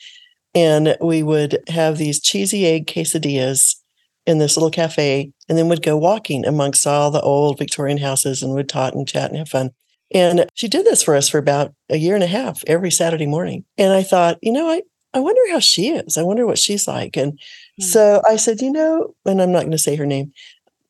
[0.55, 3.77] And we would have these cheesy egg quesadillas
[4.27, 8.43] in this little cafe, and then would go walking amongst all the old Victorian houses
[8.43, 9.71] and would talk and chat and have fun.
[10.13, 13.27] And she did this for us for about a year and a half every Saturday
[13.27, 13.65] morning.
[13.77, 16.17] And I thought, you know, I, I wonder how she is.
[16.17, 17.17] I wonder what she's like.
[17.17, 17.39] And
[17.79, 17.85] Hmm.
[17.85, 20.33] so I said, you know, and I'm not going to say her name.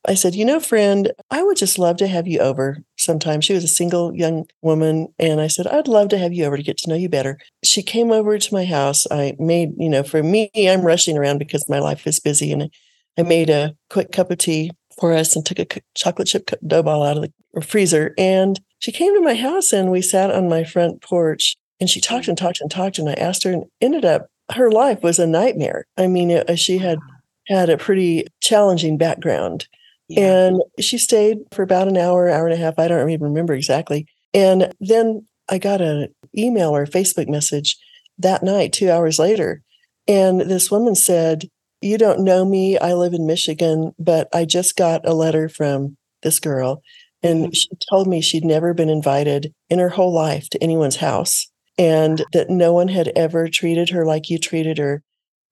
[0.07, 3.41] I said, you know, friend, I would just love to have you over sometime.
[3.41, 5.09] She was a single young woman.
[5.19, 7.37] And I said, I'd love to have you over to get to know you better.
[7.63, 9.05] She came over to my house.
[9.11, 12.53] I made, you know, for me, I'm rushing around because my life is busy.
[12.53, 12.69] And
[13.17, 16.83] I made a quick cup of tea for us and took a chocolate chip dough
[16.83, 18.13] ball out of the freezer.
[18.17, 22.01] And she came to my house and we sat on my front porch And she
[22.01, 22.31] talked mm-hmm.
[22.31, 22.99] and talked and talked.
[22.99, 25.85] And I asked her, and ended up, her life was a nightmare.
[25.97, 26.99] I mean, it, uh, she had
[27.47, 29.67] had a pretty challenging background.
[30.07, 30.47] Yeah.
[30.47, 32.79] And she stayed for about an hour, hour and a half.
[32.79, 34.07] I don't even remember exactly.
[34.33, 37.77] And then I got an email or a Facebook message
[38.17, 39.61] that night, two hours later.
[40.07, 41.49] And this woman said,
[41.81, 42.77] You don't know me.
[42.77, 46.81] I live in Michigan, but I just got a letter from this girl.
[47.23, 51.47] And she told me she'd never been invited in her whole life to anyone's house
[51.77, 55.03] and that no one had ever treated her like you treated her.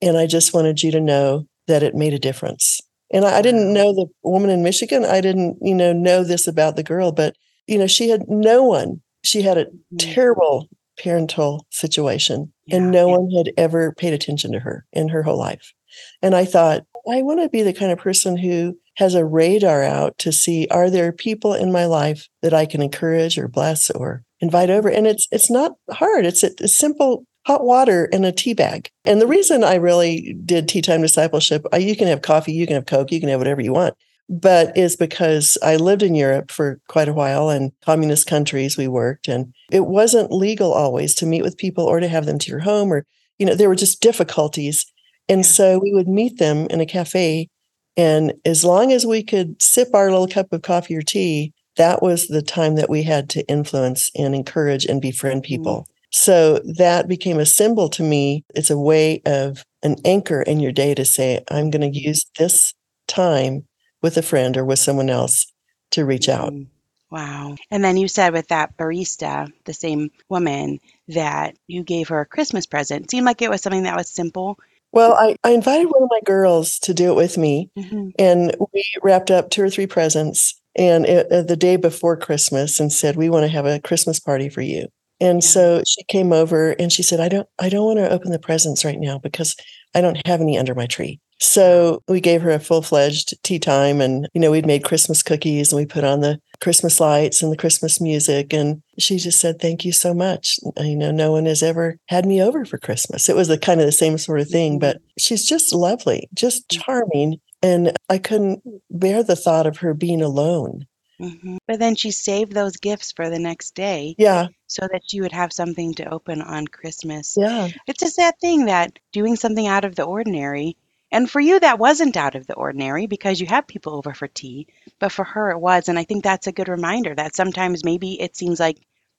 [0.01, 2.79] And I just wanted you to know that it made a difference.
[3.11, 5.05] And I, I didn't know the woman in Michigan.
[5.05, 7.35] I didn't, you know, know this about the girl, but
[7.67, 9.01] you know, she had no one.
[9.23, 9.97] She had a Mhm.
[9.97, 10.67] terrible
[11.01, 13.17] parental situation, and no yeah.
[13.17, 15.73] one had ever paid attention to her in her whole life.
[16.21, 19.83] And I thought, I want to be the kind of person who has a radar
[19.83, 23.89] out to see are there people in my life that I can encourage or bless
[23.89, 24.89] or invite over?
[24.89, 26.25] And it's it's not hard.
[26.25, 28.89] It's a, a simple hot water and a tea bag.
[29.03, 32.65] And the reason I really did tea time discipleship, I, you can have coffee, you
[32.65, 33.95] can have Coke, you can have whatever you want
[34.27, 38.87] but is because I lived in Europe for quite a while and communist countries we
[38.87, 42.49] worked and it wasn't legal always to meet with people or to have them to
[42.49, 43.05] your home or
[43.37, 44.85] you know there were just difficulties
[45.27, 47.49] and so we would meet them in a cafe
[47.97, 52.01] and as long as we could sip our little cup of coffee or tea that
[52.01, 57.07] was the time that we had to influence and encourage and befriend people so that
[57.07, 61.05] became a symbol to me it's a way of an anchor in your day to
[61.05, 62.73] say i'm going to use this
[63.07, 63.65] time
[64.01, 65.51] with a friend or with someone else
[65.91, 66.53] to reach out.
[66.53, 66.67] Mm.
[67.11, 67.55] Wow.
[67.71, 72.25] And then you said with that barista, the same woman, that you gave her a
[72.25, 73.09] Christmas present.
[73.09, 74.59] Seemed like it was something that was simple.
[74.95, 78.13] Well, I, I invited one of my girls to do it with me, Mhm.
[78.17, 82.79] and we wrapped up two or three presents and it, uh, the day before Christmas
[82.79, 84.87] and said, "We want to have a Christmas party for you."
[85.21, 85.47] And Yeah.
[85.49, 88.39] so she came over and she said, "I don't I don't want to open the
[88.39, 89.55] presents right now because
[89.93, 93.99] I don't have any under my tree." So we gave her a full-fledged tea time
[94.01, 97.51] and you know, we'd made Christmas cookies and we put on the Christmas lights and
[97.51, 101.45] the Christmas music and she just said, "Thank you so much." You know, no one
[101.45, 103.29] has ever had me over for Christmas.
[103.29, 106.69] It was the kind of the same sort of thing, but she's just lovely, just
[106.69, 110.85] charming and I couldn't bear the thought of her being alone.
[111.19, 111.57] Mhm.
[111.67, 115.31] But then she saved those gifts for the next day Yeah, so that she would
[115.31, 117.35] have something to open on Christmas.
[117.39, 117.69] yeah.
[117.87, 120.75] It's a sad thing that doing something out of the ordinary,
[121.11, 124.27] and for you, that wasn't out of the ordinary because you have people over for
[124.27, 124.67] tea,
[124.99, 125.87] but for her, it was.
[125.89, 128.77] And I think that's a good reminder that sometimes maybe it seems like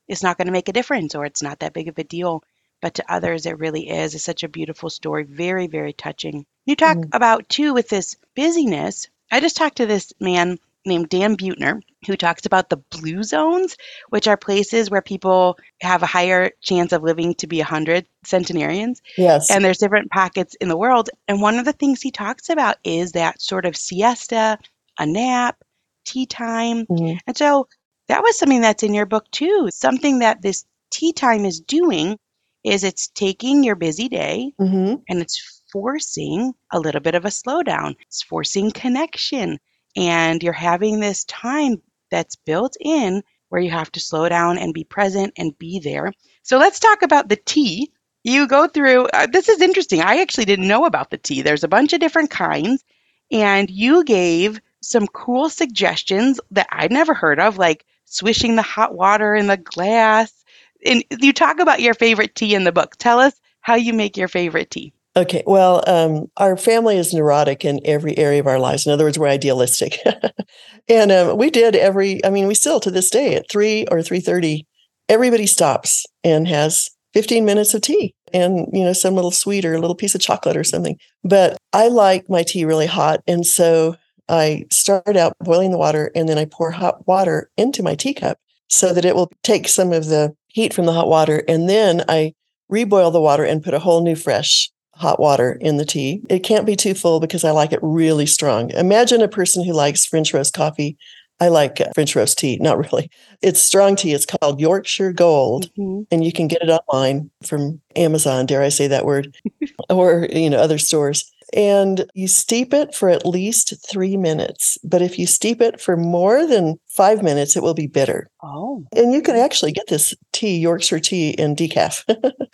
[0.08, 2.42] it's not going to make a difference or it's not that big of a deal.
[2.82, 4.14] But to others, it really is.
[4.14, 5.24] It's such a beautiful story.
[5.24, 6.44] Very, very touching.
[6.66, 7.08] You talk Mm.
[7.14, 9.08] about, too, with this busyness.
[9.30, 13.76] I just talked to this man named Dan Buettner who talks about the blue zones,
[14.10, 19.02] which are places where people have a higher chance of living to be 100 centenarians.
[19.18, 19.50] Yes.
[19.50, 21.10] And there's different pockets in the world.
[21.26, 24.58] And one of the things he talks about is that sort of siesta,
[24.98, 25.56] a nap,
[26.04, 26.86] tea time.
[26.86, 27.18] Mhm.
[27.26, 27.66] And so
[28.08, 29.68] that was something that's in your book too.
[29.72, 32.16] Something that this tea time is doing
[32.62, 35.02] is it's taking your busy day Mhm.
[35.08, 37.96] and it's forcing a little bit of a slowdown.
[38.06, 39.58] It's forcing connection.
[39.96, 41.80] And you're having this time
[42.10, 46.12] that's built in where you have to slow down and be present and be there.
[46.42, 47.90] So let's talk about the tea.
[48.24, 50.00] You go through, uh, this is interesting.
[50.00, 51.42] I actually didn't know about the tea.
[51.42, 52.84] There's a bunch of different kinds.
[53.30, 58.94] And you gave some cool suggestions that I'd never heard of, like swishing the hot
[58.94, 60.44] water in the glass.
[60.84, 62.96] And you talk about your favorite tea in the book.
[62.96, 64.92] Tell us how you make your favorite tea.
[65.16, 65.42] Okay.
[65.46, 68.86] Well, um, our family is neurotic in every area of our lives.
[68.86, 69.98] In other words, we're idealistic,
[70.88, 72.22] and um, we did every.
[72.24, 74.66] I mean, we still to this day at three or three thirty,
[75.08, 79.74] everybody stops and has fifteen minutes of tea, and you know some little sweet or
[79.74, 80.98] a little piece of chocolate or something.
[81.24, 83.96] But I like my tea really hot, and so
[84.28, 88.38] I start out boiling the water, and then I pour hot water into my teacup
[88.68, 92.04] so that it will take some of the heat from the hot water, and then
[92.06, 92.34] I
[92.70, 96.22] reboil the water and put a whole new fresh hot water in the tea.
[96.28, 98.70] It can't be too full because I like it really strong.
[98.70, 100.96] Imagine a person who likes French roast coffee.
[101.38, 103.10] I like uh, French roast tea, not really.
[103.42, 104.14] It's strong tea.
[104.14, 106.06] It's called Yorkshire Gold, Mhm.
[106.10, 109.36] and you can get it online from Amazon, dare I say that word,
[109.90, 111.30] or you know other stores.
[111.54, 114.78] And you steep it for at least three minutes.
[114.84, 118.28] But if you steep it for more than five minutes, it will be bitter.
[118.42, 122.04] Oh, And you can actually get this tea, Yorkshire tea, in decaf,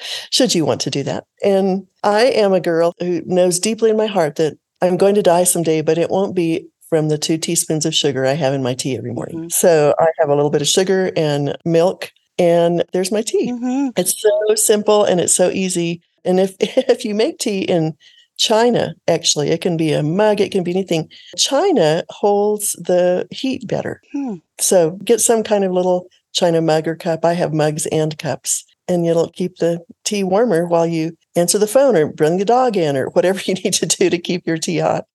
[0.31, 1.24] should you want to do that.
[1.42, 5.22] And I am a girl who knows deeply in my heart that I'm going to
[5.22, 8.62] die someday, but it won't be from the two teaspoons of sugar I have in
[8.62, 9.44] my tea every morning.
[9.44, 9.52] Mhm.
[9.52, 13.50] So I have a little bit of sugar and milk and there's my tea.
[13.50, 16.02] hmm It's so simple and it's so easy.
[16.24, 17.94] And if if you make tea in
[18.38, 21.09] China, actually, it can be a mug, it can be anything.
[21.37, 24.01] China holds the heat better.
[24.12, 24.37] Hmm.
[24.59, 27.25] So get some kind of little China mug or cup.
[27.25, 31.66] I have mugs and cups, and it'll keep the tea warmer while you answer the
[31.66, 34.59] phone or bring the dog in or whatever you need to do to keep your
[34.59, 35.07] tea hot.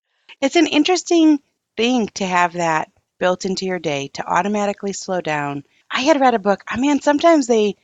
[0.42, 1.40] It's an interesting
[1.76, 5.64] thing to have that built into your day to automatically slow down.
[5.92, 6.64] I had read a book.
[6.68, 7.76] I mean, sometimes they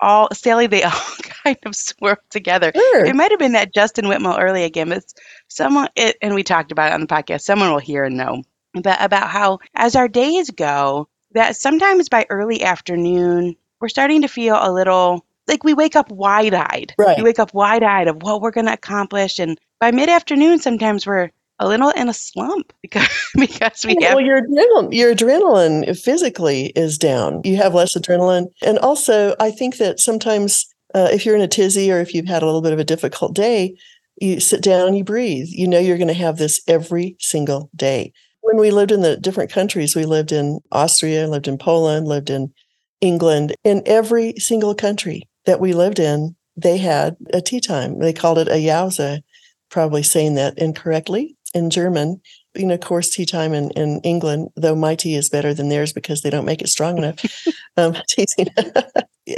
[0.00, 2.72] all, Sally, they all kind of swirl together.
[2.74, 3.04] Sure.
[3.04, 5.04] It might have been that Justin Whitmore Earley again, but
[5.48, 7.42] someone, it, and we talked about it on the podcast.
[7.42, 8.42] Someone will hear and know
[8.74, 14.28] but about how, as our days go, that sometimes by early afternoon, we're starting to
[14.28, 16.94] feel a little like we wake up wide eyed.
[16.98, 17.16] Right.
[17.18, 19.38] We wake up wide eyed of what we're going to accomplish.
[19.38, 21.30] And by mid afternoon, sometimes we're
[21.60, 26.66] a little in a slump because, because we have well, your adrenaline, your adrenaline physically
[26.74, 27.42] is down.
[27.44, 31.48] You have less adrenaline, and also I think that sometimes uh, if you're in a
[31.48, 33.76] tizzy or if you've had a little bit of a difficult day,
[34.20, 35.46] you sit down, and you breathe.
[35.48, 38.12] You know you're going to have this every single day.
[38.42, 42.30] When we lived in the different countries, we lived in Austria, lived in Poland, lived
[42.30, 42.52] in
[43.00, 43.54] England.
[43.64, 47.98] In every single country that we lived in, they had a tea time.
[47.98, 49.20] They called it a Jause,
[49.70, 52.20] probably saying that incorrectly in German.
[52.54, 55.92] You know, course, tea time in, in England, though my tea is better than theirs
[55.92, 57.24] because they don't make it strong enough.
[57.76, 58.48] um, teasing.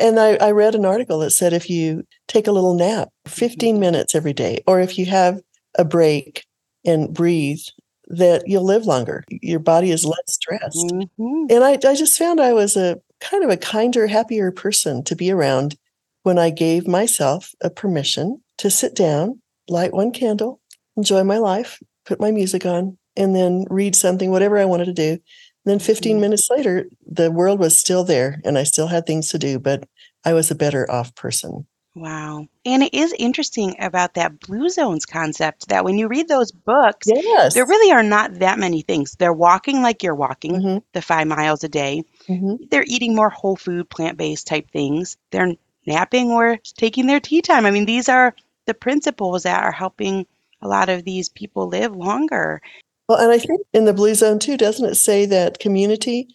[0.01, 3.79] and I, I read an article that said if you take a little nap, 15
[3.79, 5.41] minutes every day, or if you have
[5.77, 6.47] a break
[6.85, 7.61] and breathe,
[8.09, 9.25] that you'll live longer.
[9.29, 10.93] Your body is less stressed.
[11.19, 11.51] Mhm.
[11.51, 15.17] And I, I just found I was a kind of a kinder, happier person to
[15.17, 15.77] be around
[16.23, 20.61] when I gave myself a permission to sit down, light one candle,
[20.97, 24.93] enjoy my life, put my music on, and then read something, whatever I wanted to
[24.93, 25.19] do.
[25.65, 26.21] then 15 Mhm.
[26.23, 29.85] minutes later, the world was still there and I still had things to do, but
[30.25, 31.67] I was a better off person.
[31.95, 32.49] Wow.
[32.65, 37.07] And it is interesting about that blue zones concept that when you read those books,
[37.07, 37.55] Yes.
[37.55, 39.15] there really are not that many things.
[39.21, 42.03] They're walking like you're walking, hmm the five miles a day.
[42.27, 45.17] hmm They're eating more whole food, plant based type things.
[45.31, 45.55] They're
[45.87, 47.67] napping or taking their tea time.
[47.67, 48.35] I mean, these are
[48.67, 50.27] the principles that are helping
[50.63, 52.61] a lot of these people live longer.
[53.09, 56.29] Well, and I think in the blue zone too, doesn't it say that community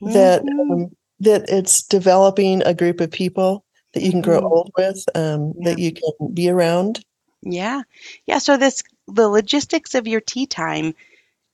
[0.00, 0.72] that Mhm.
[0.72, 4.50] um, that it's developing a group of people that you can grow Mhm.
[4.50, 7.04] old with, um, that you can be around.
[7.42, 7.82] Yeah.
[8.26, 8.38] Yeah.
[8.38, 10.94] So this the logistics of your tea time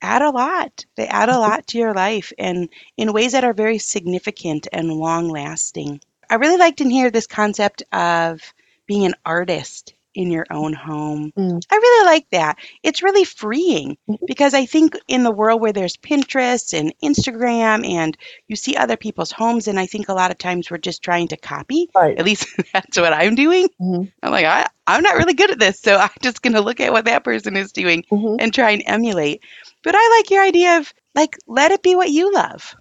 [0.00, 0.84] add a lot.
[0.96, 4.92] They add a lot to your life and in ways that are very significant and
[4.92, 6.00] long lasting.
[6.30, 8.40] I really liked in here this concept of
[8.86, 11.32] being an artist in your own home.
[11.38, 11.62] Mm.
[11.70, 12.58] I really like that.
[12.82, 14.18] It's really freeing Mhm.
[14.26, 18.16] because I think in the world where there's Pinterest and Instagram and
[18.48, 21.28] you see other people's homes, and I think a lot of times we're just trying
[21.28, 21.88] to copy.
[21.94, 22.18] Right.
[22.18, 23.68] At least that's what I'm doing.
[23.80, 24.10] Mhm.
[24.24, 26.80] I'm like, I, I'm not really good at this, so I'm just going to look
[26.80, 29.42] at what that person is doing hmm and try and emulate.
[29.84, 32.74] But I like your idea of like, let it be what you love.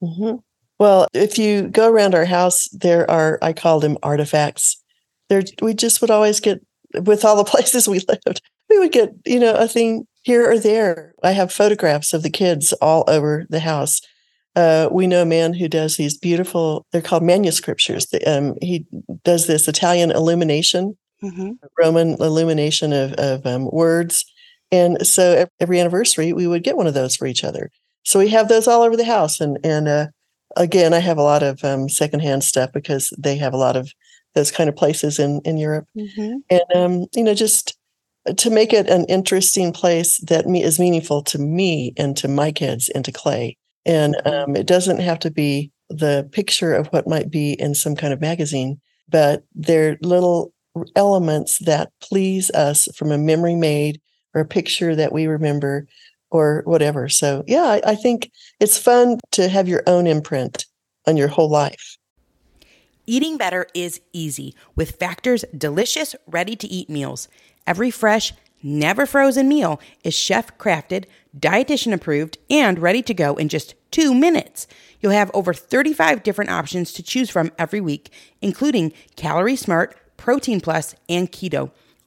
[0.00, 0.36] hmm
[0.78, 4.80] Well, if you go around our house, there are I call them artifacts.
[5.28, 6.60] There, we just would always get
[7.02, 8.42] with all the places we lived.
[8.70, 11.14] We would get you know a thing here or there.
[11.22, 14.00] I have photographs of the kids all over the house.
[14.56, 16.86] Uh, we know a man who does these beautiful.
[16.92, 18.06] They're called manuscriptures.
[18.06, 18.86] The, um, he
[19.24, 24.24] does this Italian illumination hmm Roman illumination of, of um, words.
[24.70, 27.70] And so every anniversary, we would get one of those for each other.
[28.04, 29.40] So we have those all over the house.
[29.40, 30.06] And, and uh,
[30.56, 33.92] again, I have a lot of um, secondhand stuff because they have a lot of
[34.34, 35.86] those kind of places in, in Europe.
[35.96, 37.76] hmm And, um, you know, just
[38.36, 42.52] to make it an interesting place that me- is meaningful to me and to my
[42.52, 43.56] kids and to Clay.
[43.86, 44.32] And Mhm.
[44.32, 48.12] um, it doesn't have to be the picture of what might be in some kind
[48.12, 50.52] of magazine, but they're little
[50.96, 54.00] elements that please us from a memory made
[54.34, 55.86] or a picture that we remember
[56.30, 57.08] or whatever.
[57.08, 60.66] So, yeah, I, I think it's fun to have your own imprint
[61.06, 61.96] on your whole life.
[63.06, 67.28] Eating better is easy with Factor's delicious, ready to eat meals.
[67.66, 71.04] Every fresh, never frozen meal is chef crafted,
[71.38, 74.66] dietitian approved, and ready to go in just two minutes.
[75.00, 78.10] You'll have over 35 different options to choose from every week,
[78.40, 81.72] including Calorie Smart, Protein Plus, and Keto.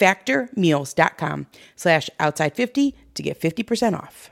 [0.00, 4.30] factormeals.com slash outside50 to get 50% off.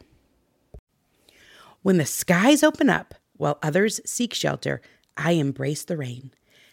[1.83, 4.83] When the skies open up while others seek shelter,
[5.17, 6.31] I embrace the rain.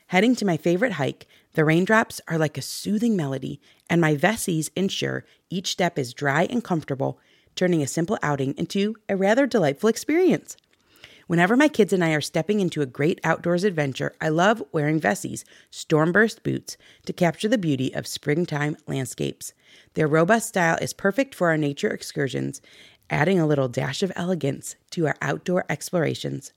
[0.07, 3.59] Heading to my favorite hike, the raindrops are like a soothing melody,
[3.89, 7.19] and my Vessies ensure each step is dry and comfortable,
[7.55, 10.55] turning a simple outing into a rather delightful experience.
[11.27, 15.01] Whenever my kids and I are stepping into a great outdoors adventure, I love wearing
[15.01, 19.53] Vessi's Stormburst boots to capture the beauty of springtime landscapes.
[19.93, 22.61] Their robust style is perfect for our nature excursions,
[23.09, 26.53] adding a little dash of elegance to our outdoor explorations.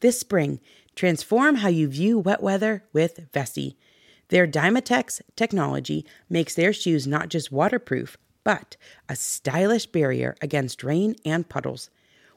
[0.00, 0.60] This spring,
[0.94, 3.76] transform how you view wet weather with Vessi.
[4.28, 11.14] Their Dymatex technology makes their shoes not just waterproof, but a stylish barrier against rain
[11.26, 11.90] and puddles.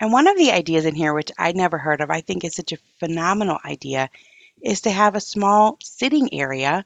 [0.00, 2.56] And one of the ideas in here, which I'd never heard of, I think is
[2.56, 4.08] such a phenomenal idea,
[4.62, 6.84] is to have a small sitting area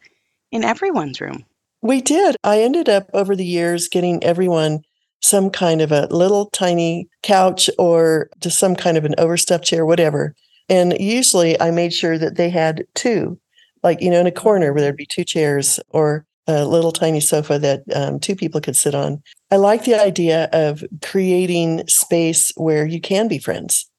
[0.52, 1.44] in everyone's room.
[1.82, 2.36] We did.
[2.44, 4.82] I ended up over the years getting everyone
[5.22, 9.86] some kind of a little tiny couch or just some kind of an overstuffed chair,
[9.86, 10.34] whatever.
[10.68, 13.38] And usually I made sure that they had two,
[13.82, 17.20] like, you know, in a corner where there'd be two chairs or a little tiny
[17.20, 19.22] sofa that um, two people could sit on.
[19.50, 23.90] I like the idea of creating space where you can be friends,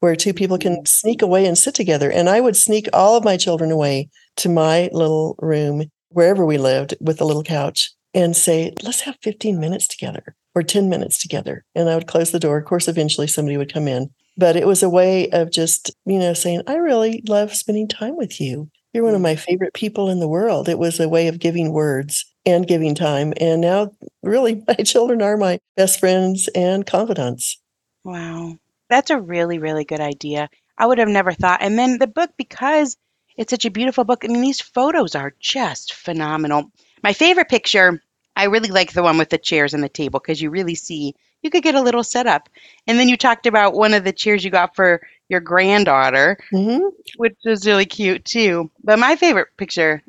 [0.00, 2.10] where two people can sneak away and sit together.
[2.10, 6.58] And I would sneak all of my children away to my little room, wherever we
[6.58, 11.18] lived, with a little couch and say, let's have 15 minutes together or 10 minutes
[11.18, 11.64] together.
[11.74, 12.56] And I would close the door.
[12.56, 14.10] Of course, eventually somebody would come in.
[14.36, 18.16] But it was a way of just, you know, saying, I really love spending time
[18.16, 18.70] with you.
[18.94, 19.24] You're one of mm.
[19.24, 20.68] my favorite people in the world.
[20.68, 23.34] It was a way of giving words and giving time.
[23.40, 23.90] And now,
[24.22, 27.60] really, my children are my best friends and confidants.
[28.04, 28.56] Wow.
[28.88, 30.48] That's a really, really good idea.
[30.78, 31.60] I would have never thought.
[31.60, 32.96] And then the book, because
[33.36, 36.70] it's such a beautiful book, I mean, these photos are just phenomenal.
[37.02, 38.00] My favorite picture,
[38.36, 41.14] I really like the one with the chairs and the table because you really see
[41.42, 42.48] you could get a little setup.
[42.86, 46.86] And then you talked about one of the chairs you got for your granddaughter, Mm-hmm.
[47.16, 48.70] which was really cute too.
[48.82, 50.02] But my favorite picture,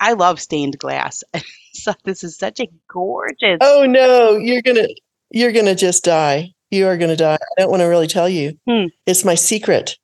[0.00, 1.22] I love stained glass.
[1.72, 3.58] so this is such a gorgeous.
[3.60, 4.88] Oh no, you're gonna
[5.30, 6.54] you're gonna just die.
[6.70, 7.34] You are gonna die.
[7.56, 8.58] I don't want to really tell you.
[8.68, 8.86] Hmm.
[9.06, 9.96] It's my secret.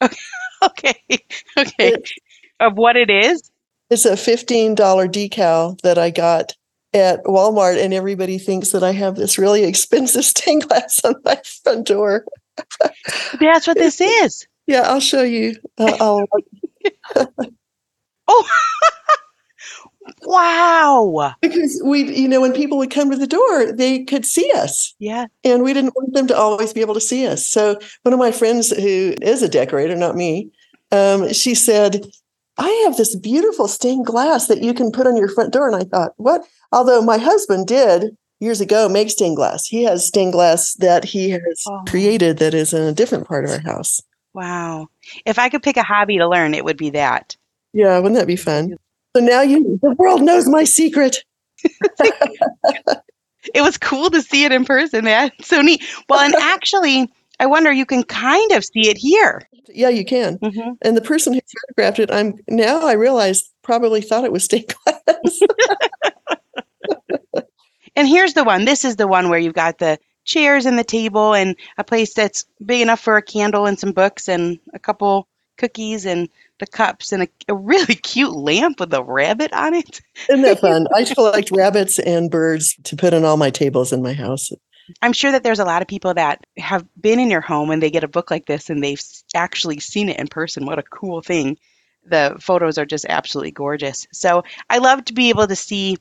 [0.62, 0.94] Okay,
[1.58, 2.10] okay, It-
[2.58, 3.50] of what it is.
[3.90, 6.54] It's a fifteen dollar decal that I got
[6.94, 11.40] at Walmart, and everybody thinks that I have this really expensive stained glass on my
[11.62, 12.24] front door.
[13.40, 14.46] That's what this is.
[14.66, 15.56] Yeah, I'll show you.
[15.78, 16.26] Uh, I'll,
[18.26, 18.46] Oh,
[20.22, 21.34] wow.
[21.40, 24.94] because we, you know, when people would come to the door, they could see us.
[24.98, 25.26] Yeah.
[25.44, 27.46] and we didn't want them to always be able to see us.
[27.48, 30.50] So one of my friends who is a decorator, not me,
[30.92, 32.06] um, she said,
[32.58, 35.76] "I have this beautiful stained glass that you can put on your front door." And
[35.76, 39.64] I thought, "What?" Although my husband did years ago make stained glass.
[39.64, 41.82] He has stained glass that he has Oh.
[41.88, 44.00] created that is in a different part of our house.
[44.34, 44.88] Wow.
[45.24, 47.36] If I could pick a hobby to learn, it would be that.
[47.72, 48.74] Yeah, wouldn't that be fun?
[49.16, 51.24] So now you, the world knows my secret.
[53.54, 55.30] It was cool to see it in person, man.
[55.42, 55.84] So neat.
[56.08, 59.42] Well, and actually, I wonder you can kind of see it here.
[59.68, 60.38] Yeah, you can.
[60.42, 64.44] hmm And the person who photographed it, I'm now I realize probably thought it was
[64.44, 65.40] stained glass.
[67.96, 68.64] And here's the one.
[68.64, 72.14] This is the one where you've got the chairs and the table and a place
[72.14, 75.28] that's big enough for a candle and some books and a couple
[75.58, 76.28] cookies and
[76.58, 80.00] the cups and a, a really cute lamp with a rabbit on it.
[80.28, 80.86] Isn't that fun?
[80.94, 84.50] I collect rabbits and birds to put on all my tables in my house.
[85.00, 87.82] I'm sure that there's a lot of people that have been in your home and
[87.82, 89.00] they get a book like this and they've
[89.34, 90.66] actually seen it in person.
[90.66, 91.56] What a cool thing.
[92.06, 94.06] the photos are just absolutely gorgeous.
[94.12, 95.96] So I love to be able to see.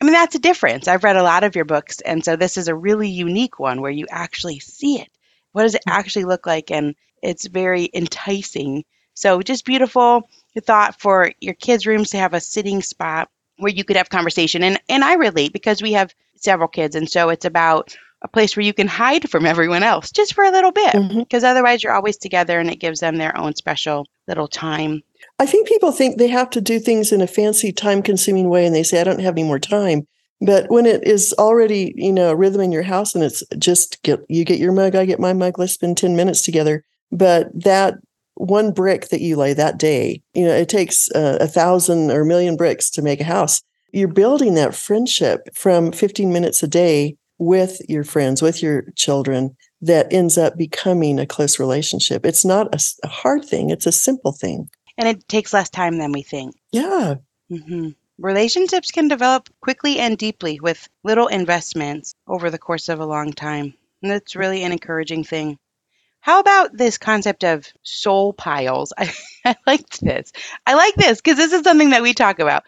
[0.00, 0.88] I mean, that's a difference.
[0.88, 3.80] I've read a lot of your books, and so this is a really unique one
[3.80, 5.08] where you actually see it.
[5.52, 6.70] What does it actually look like?
[6.70, 8.84] And it's very enticing.
[9.14, 10.28] So just beautiful
[10.60, 14.62] thought for your kids' rooms to have a sitting spot where you could have conversation.
[14.62, 18.56] And and I relate because we have several kids, and so it's about a place
[18.56, 21.50] where you can hide from everyone else just for a little bit because mm-hmm.
[21.50, 25.02] otherwise you're always together and it gives them their own special little time.
[25.38, 28.64] I think people think they have to do things in a fancy time consuming way
[28.64, 30.06] and they say I don't have any more time.
[30.40, 34.02] But when it is already, you know, a rhythm in your house and it's just
[34.02, 36.84] get you get your mug, I get my mug, let's spend 10 minutes together.
[37.10, 37.94] But that
[38.34, 42.22] one brick that you lay that day, you know, it takes uh, a thousand or
[42.22, 43.62] a million bricks to make a house.
[43.92, 49.56] You're building that friendship from 15 minutes a day with your friends, with your children,
[49.80, 52.24] that ends up becoming a close relationship.
[52.26, 54.68] It's not a, a hard thing, it's a simple thing.
[54.98, 56.56] And it takes less time than we think.
[56.72, 57.16] Yeah.
[57.50, 57.90] Mm-hmm.
[58.18, 63.32] Relationships can develop quickly and deeply with little investments over the course of a long
[63.32, 63.74] time.
[64.02, 65.58] And that's really an encouraging thing.
[66.20, 68.92] How about this concept of soul piles?
[68.98, 69.12] I,
[69.44, 70.32] I liked this.
[70.66, 72.64] I like this because this is something that we talk about.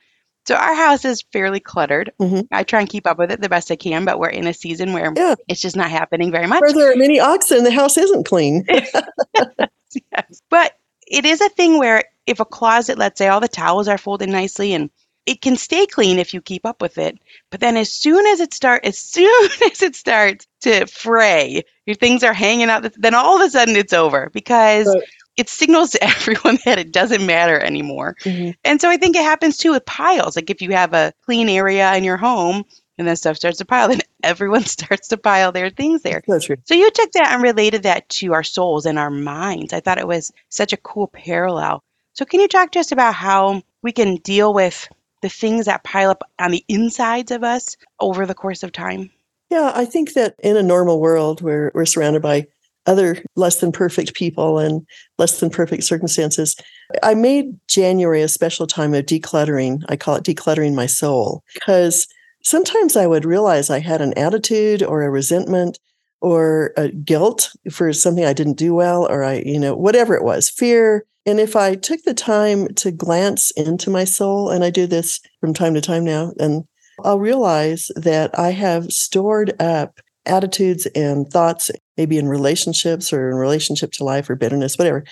[0.46, 2.12] So our house is fairly cluttered.
[2.18, 2.42] Mm-hmm.
[2.50, 4.54] I try and keep up with it the best I can, but we're in a
[4.54, 5.34] season where yeah.
[5.46, 6.62] it's just not happening very much.
[6.62, 8.64] Where there are many oxen, the house isn't clean.
[8.70, 10.42] yes.
[10.48, 10.74] But
[11.10, 14.28] it is a thing where if a closet, let's say all the towels are folded
[14.28, 14.90] nicely and
[15.26, 17.18] it can stay clean if you keep up with it.
[17.50, 21.96] But then as soon as it start as soon as it starts to fray, your
[21.96, 25.02] things are hanging out, then all of a sudden it's over because right
[25.38, 28.16] it signals to everyone that it doesn't matter anymore.
[28.24, 28.50] Mm-hmm.
[28.64, 30.36] And so I think it happens too with piles.
[30.36, 32.64] Like if you have a clean area in your home
[32.98, 36.22] and then stuff starts to pile, and everyone starts to pile their things there.
[36.26, 36.56] That's true.
[36.64, 39.72] So you took that and related that to our souls and our minds.
[39.72, 41.82] I thought it was such a cool parallel.
[42.12, 44.88] So can you talk to us about how we can deal with
[45.22, 49.10] the things that pile up on the insides of us over the course of time?
[49.50, 52.46] Yeah, I think that in a normal world where we're surrounded by
[52.86, 54.84] other less than perfect people and
[55.18, 56.56] less than perfect circumstances.
[57.02, 59.84] I made January a special time of decluttering.
[59.88, 62.08] I call it decluttering my soul because
[62.42, 65.78] sometimes I would realize I had an attitude or a resentment
[66.20, 70.24] or a guilt for something I didn't do well or I, you know, whatever it
[70.24, 71.04] was, fear.
[71.26, 75.20] And if I took the time to glance into my soul, and I do this
[75.40, 76.64] from time to time now, and
[77.04, 83.36] I'll realize that I have stored up attitudes and thoughts, maybe in relationships or in
[83.36, 85.04] relationship to life or bitterness, whatever,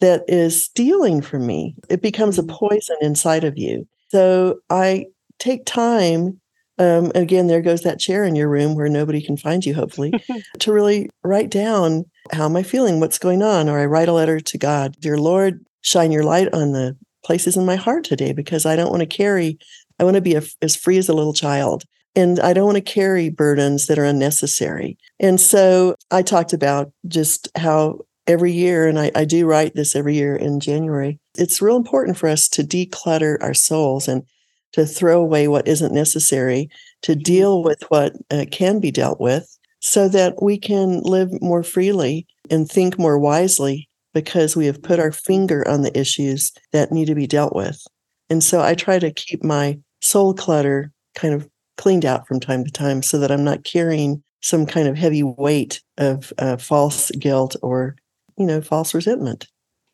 [0.00, 1.76] that is stealing from me.
[1.88, 2.56] It becomes a mm-hmm.
[2.56, 3.86] poison inside of you.
[4.08, 5.06] So I
[5.38, 6.39] take time.
[6.80, 10.14] Um, again, there goes that chair in your room where nobody can find you, hopefully,
[10.60, 13.00] to really write down how am I feeling?
[13.00, 13.68] What's going on?
[13.68, 17.54] Or I write a letter to God Dear Lord, shine your light on the places
[17.54, 19.58] in my heart today because I don't want to carry,
[19.98, 21.84] I want to be a, as free as a little child.
[22.16, 24.96] And I don't want to carry burdens that are unnecessary.
[25.20, 29.94] And so I talked about just how every year, and I, I, do write this
[29.94, 34.24] every year in January, it's real important for us to declutter our souls and
[34.72, 36.68] to throw away what isn't necessary,
[37.02, 37.22] to mm-hmm.
[37.22, 42.26] deal with what uh, can be dealt with, so that we can live more freely
[42.50, 47.06] and think more wisely because we have put our finger on the issues that need
[47.06, 47.82] to be dealt with.
[48.28, 52.64] And so I try to keep my soul clutter kind of cleaned out from time
[52.64, 57.10] to time so that I'm not carrying some kind of heavy weight of uh, false
[57.12, 57.96] guilt or,
[58.36, 59.46] you know, false resentment.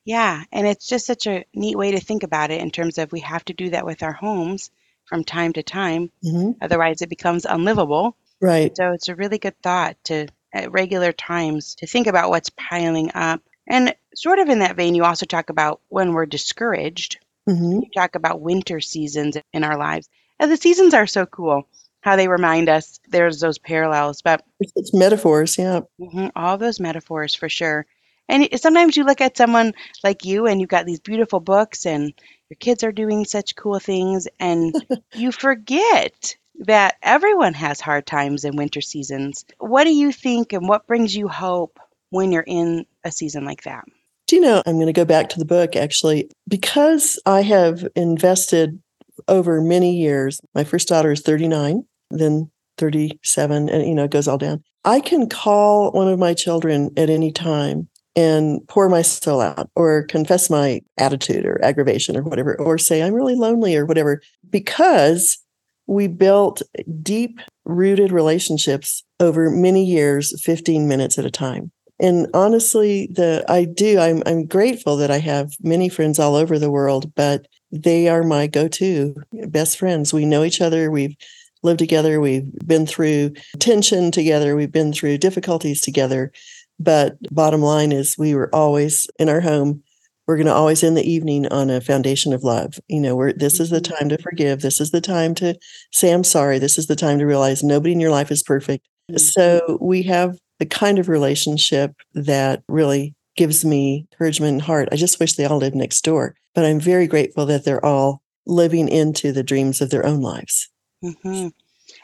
[0.07, 0.45] Yeah.
[0.53, 3.21] And it's just such a neat way to think about it in terms of we
[3.21, 4.71] have to do that with our homes
[5.05, 6.11] from time to time.
[6.25, 6.53] Mm-hmm.
[6.63, 8.17] Otherwise, it becomes unlivable.
[8.41, 8.75] Right.
[8.77, 13.11] So it's a really good thought to, at regular times, to think about what's piling
[13.15, 13.43] up.
[13.67, 17.19] And sort of in that vein, you also talk about when we're discouraged.
[17.49, 17.81] Mm-hmm.
[17.81, 20.09] You talk about winter seasons in our lives.
[20.39, 21.69] And the seasons are so cool
[22.01, 24.23] how they remind us there's those parallels.
[24.23, 25.81] But it's metaphors, yeah.
[26.01, 27.87] Mm-hmm, all those metaphors for sure.
[28.29, 32.13] And sometimes you look at someone like you and you've got these beautiful books and
[32.51, 34.75] your kids are doing such cool things and
[35.15, 39.45] you forget that everyone has hard times in winter seasons.
[39.59, 41.79] What do you think and what brings you hope
[42.11, 43.85] when you're in a season like that?
[44.27, 47.87] Do you know, I'm going to go back to the book actually, because I have
[47.95, 48.81] invested
[49.29, 50.41] over many years.
[50.55, 54.63] My first daughter is 39 then 37, and you know, it goes all down.
[54.85, 59.71] I can call one of my children at any time and pour my soul out
[59.77, 64.23] or confess my attitude or aggravation or whatever, or say, I'm really lonely or whatever,
[64.51, 65.39] because
[65.87, 66.63] we built
[67.03, 71.71] deep rooted relationships over many years, 15 minutes at a time.
[71.99, 73.99] And honestly, the I do.
[73.99, 78.23] I'm I'm grateful that I have many friends all over the world, but they are
[78.23, 79.15] my go-to
[79.49, 80.13] best friends.
[80.13, 80.91] We know each other.
[80.91, 81.17] We've
[81.63, 82.21] lived together.
[82.21, 84.57] We've been through tension together.
[84.57, 86.33] We've been through difficulties together.
[86.79, 89.83] But bottom line is, we were always in our home.
[90.27, 92.79] We're going to always end the evening on a foundation of love.
[92.89, 93.97] You know, we're, this is the Mhm.
[93.99, 94.61] time to forgive.
[94.61, 95.57] This is the time to
[95.93, 96.59] say, I'm sorry.
[96.59, 98.85] This is the time to realize nobody in your life is perfect.
[99.17, 104.89] So we have the kind of relationship that really gives me encouragement and heart.
[104.91, 108.23] I just wish they all lived next door, but I'm very grateful that they're all
[108.47, 110.69] living into the dreams of their own lives.
[111.03, 111.49] hmm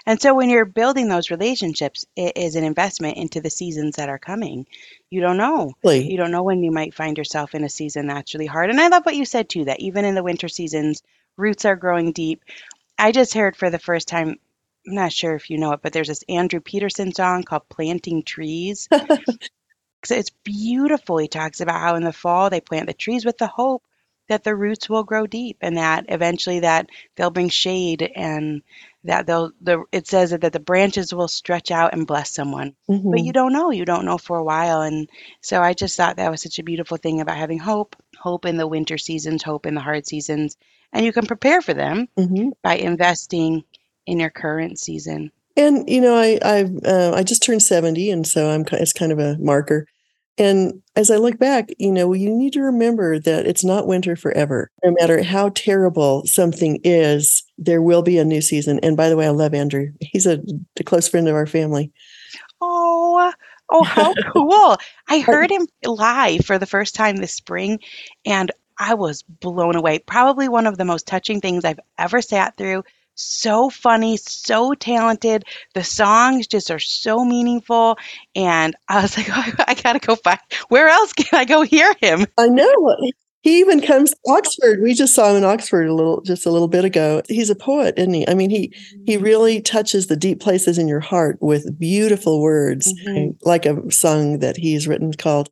[0.07, 4.09] And so when you're building those relationships, it is an investment into the seasons that
[4.09, 4.67] are coming.
[5.11, 5.75] You don't know.
[5.83, 8.71] Really, You don't know when you might find yourself in a season that's really hard.
[8.71, 11.03] And I love what you said too, that even in the winter seasons,
[11.37, 12.45] roots are growing deep.
[12.99, 14.39] I just heard for the first time,
[14.87, 18.23] I'm not sure if you know it, but there's this Andrew Peterson song called Planting
[18.25, 18.89] Trees.
[20.03, 21.19] 'Cause it's beautiful.
[21.19, 23.83] He talks about how in the fall they plant the trees with the hope
[24.29, 28.63] that the roots will grow deep and that eventually that they'll bring shade and
[29.05, 32.75] that they'll the it says that, that the branches will stretch out and bless someone.
[32.89, 33.25] But Mhm.
[33.27, 33.71] you don't know.
[33.71, 34.81] You don't know for a while.
[34.83, 35.09] And
[35.41, 38.57] so I just thought that was such a beautiful thing about having hope, hope in
[38.57, 40.57] the winter seasons, hope in the hard seasons.
[40.93, 42.53] And you can prepare for them Mhm.
[42.63, 43.65] by investing
[44.07, 45.31] in your current season.
[45.57, 49.13] And you know, I I uh, I just turned seventy, and so I'm it's kind
[49.13, 49.87] of a marker.
[50.43, 54.17] And as I look back, you know, you need to remember that it's not winter
[54.17, 54.73] forever.
[54.83, 58.81] No matter how terrible something is, there will be a new season.
[58.83, 59.93] And by the way, I love Andrew.
[60.01, 60.43] He's a,
[60.81, 61.93] a close friend of our family.
[62.61, 63.33] Oh,
[63.71, 64.79] oh, how cool.
[65.09, 67.79] I heard him live for the first time this spring
[68.27, 70.01] and I was blown away.
[70.01, 72.83] Probably one of the most touching things I've ever sat through.
[73.15, 75.45] So funny, so talented.
[75.75, 77.97] The songs just are so meaningful.
[78.35, 80.39] And I was like, oh, I gotta go find
[80.69, 82.27] where else can I go hear him?
[82.39, 82.97] I know.
[83.43, 84.81] He even comes to Oxford.
[84.83, 87.23] We just saw him in Oxford a little just a little bit ago.
[87.29, 88.29] He's a poet, isn't he?
[88.29, 88.73] I mean, he
[89.05, 93.35] he really touches the deep places in your heart with beautiful words, Mhm.
[93.43, 95.51] like a song that he's written called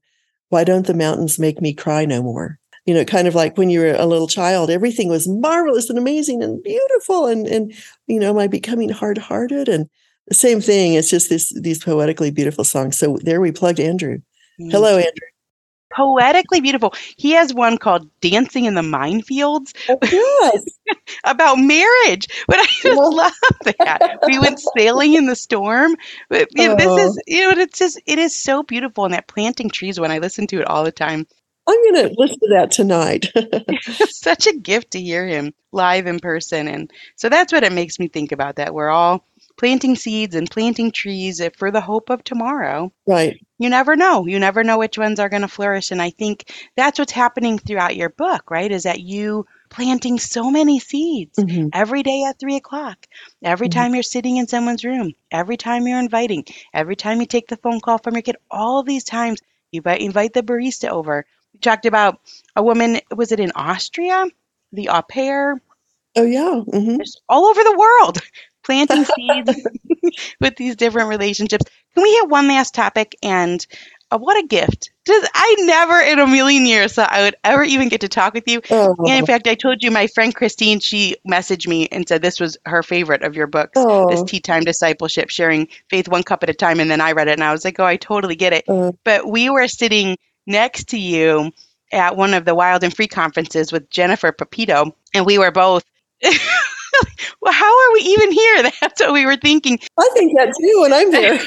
[0.51, 2.60] "Why Don't the Mountains Make Me Cry No More."
[2.91, 5.97] You know, kind of like when you were a little child, everything was marvelous and
[5.97, 7.73] amazing and beautiful, and and
[8.09, 9.69] you know, am I becoming hard hearted?
[9.69, 9.89] And
[10.27, 10.95] the same thing.
[10.95, 12.99] It's just this these poetically beautiful songs.
[12.99, 14.19] So there we plugged Andrew.
[14.61, 14.73] Mm.
[14.73, 15.29] Hello, Andrew.
[15.95, 16.93] Poetically beautiful.
[17.17, 19.73] He has one called Dancing in the Minefields
[20.03, 20.65] Yes.
[21.25, 22.27] about marriage.
[22.49, 23.33] But I just Well- love
[23.79, 24.19] that.
[24.27, 25.95] We went sailing in the storm.
[26.29, 26.97] But you know, Oh.
[26.97, 29.05] this is you know, it's just it is so beautiful.
[29.05, 31.29] And that planting trees when I listen to it all the time.
[31.67, 33.33] I'm going to listen to that tonight.
[34.11, 36.67] Such a gift to hear him live in person.
[36.69, 38.75] And so that's what it makes me think about that.
[38.75, 39.25] We're all
[39.57, 42.93] planting seeds and planting trees for the hope of tomorrow.
[43.07, 43.39] right.
[43.59, 44.27] You never know.
[44.27, 45.91] You never know which ones are going to flourish.
[45.91, 48.73] And I think that's what's happening throughout your book, right?
[48.73, 51.69] Is that you planting so many seeds Mhm.
[51.75, 53.07] every day at three o'clock,
[53.45, 53.73] every Mhm.
[53.73, 57.59] time you're sitting in someone's room, every time you're inviting, every time you take the
[57.59, 59.41] phone call from your kid, all these times
[59.73, 61.27] you invite the barista over.
[61.61, 62.21] Talked about
[62.57, 64.27] a woman, was it in Austria?
[64.73, 65.61] The au pair,
[66.17, 66.61] Oh, yeah.
[66.61, 68.19] hmm just all over the world,
[68.65, 69.67] planting seeds
[70.41, 71.65] with these different relationships.
[71.95, 73.17] Can we hit one last topic?
[73.23, 73.65] And
[74.13, 74.91] uh, what a gift!
[75.05, 78.35] Does I never in a million years thought I would ever even get to talk
[78.35, 78.61] with you.
[78.71, 82.23] Oh, And in fact, I told you my friend Christine, she messaged me and said
[82.23, 84.09] this was her favorite of your books, oh.
[84.09, 86.81] this oh, Tea Time Discipleship, sharing faith one cup at a time.
[86.81, 88.65] And then I read it and I was like, oh, I totally get it.
[88.69, 90.17] uh, But we were sitting
[90.51, 91.53] next to you
[91.93, 95.85] at one of the Wild and Free conferences with Jennifer Pepito, and we were both.
[97.41, 98.63] well, how are we even here?
[98.81, 99.79] That's what we were thinking.
[99.99, 101.41] I think that too when I'm there.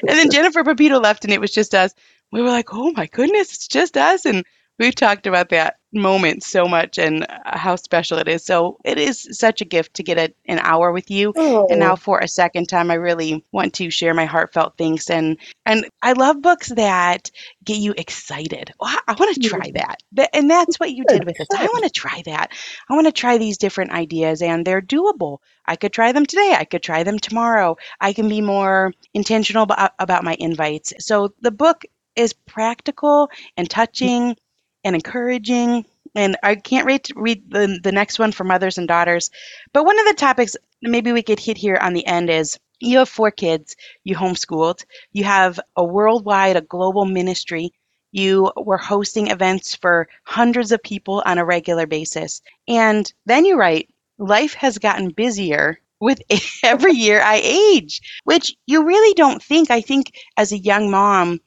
[0.08, 1.92] And then Jennifer Pepito left, and it was just us.
[2.32, 4.24] We were like, oh my goodness, it's just us.
[4.24, 4.44] And
[4.78, 8.44] we've talked about that moment so much and uh, how special it is.
[8.44, 11.32] So it is such a gift to get a, an hour with you.
[11.36, 15.10] oh, And now for a second time, I really want to share my heartfelt thanks.
[15.10, 17.30] And and I love books that
[17.64, 18.72] get you excited.
[18.80, 19.96] Well, I, want to try that.
[20.16, 21.48] Th- And that's what you did with this.
[21.56, 22.52] I want to try that.
[22.88, 25.38] I want to try these different ideas, and they're doable.
[25.66, 26.54] I could try them today.
[26.56, 27.76] I could try them tomorrow.
[28.00, 30.92] I can be more intentional about, about my invites.
[30.98, 31.84] So the book
[32.16, 34.36] is practical and touching
[34.84, 35.84] and encouraging.
[36.14, 39.30] And I can't wait to read the, the next one for mothers and daughters.
[39.72, 42.98] But one of the topics maybe we could hit here on the end is you
[42.98, 47.72] have four kids, you homeschooled, you have a worldwide, a global ministry.
[48.12, 52.42] You were hosting events for hundreds of people on a regular basis.
[52.66, 56.20] And then you write, life has gotten busier with
[56.64, 59.70] every year I age, which you really don't think.
[59.70, 61.40] I think as a young mom,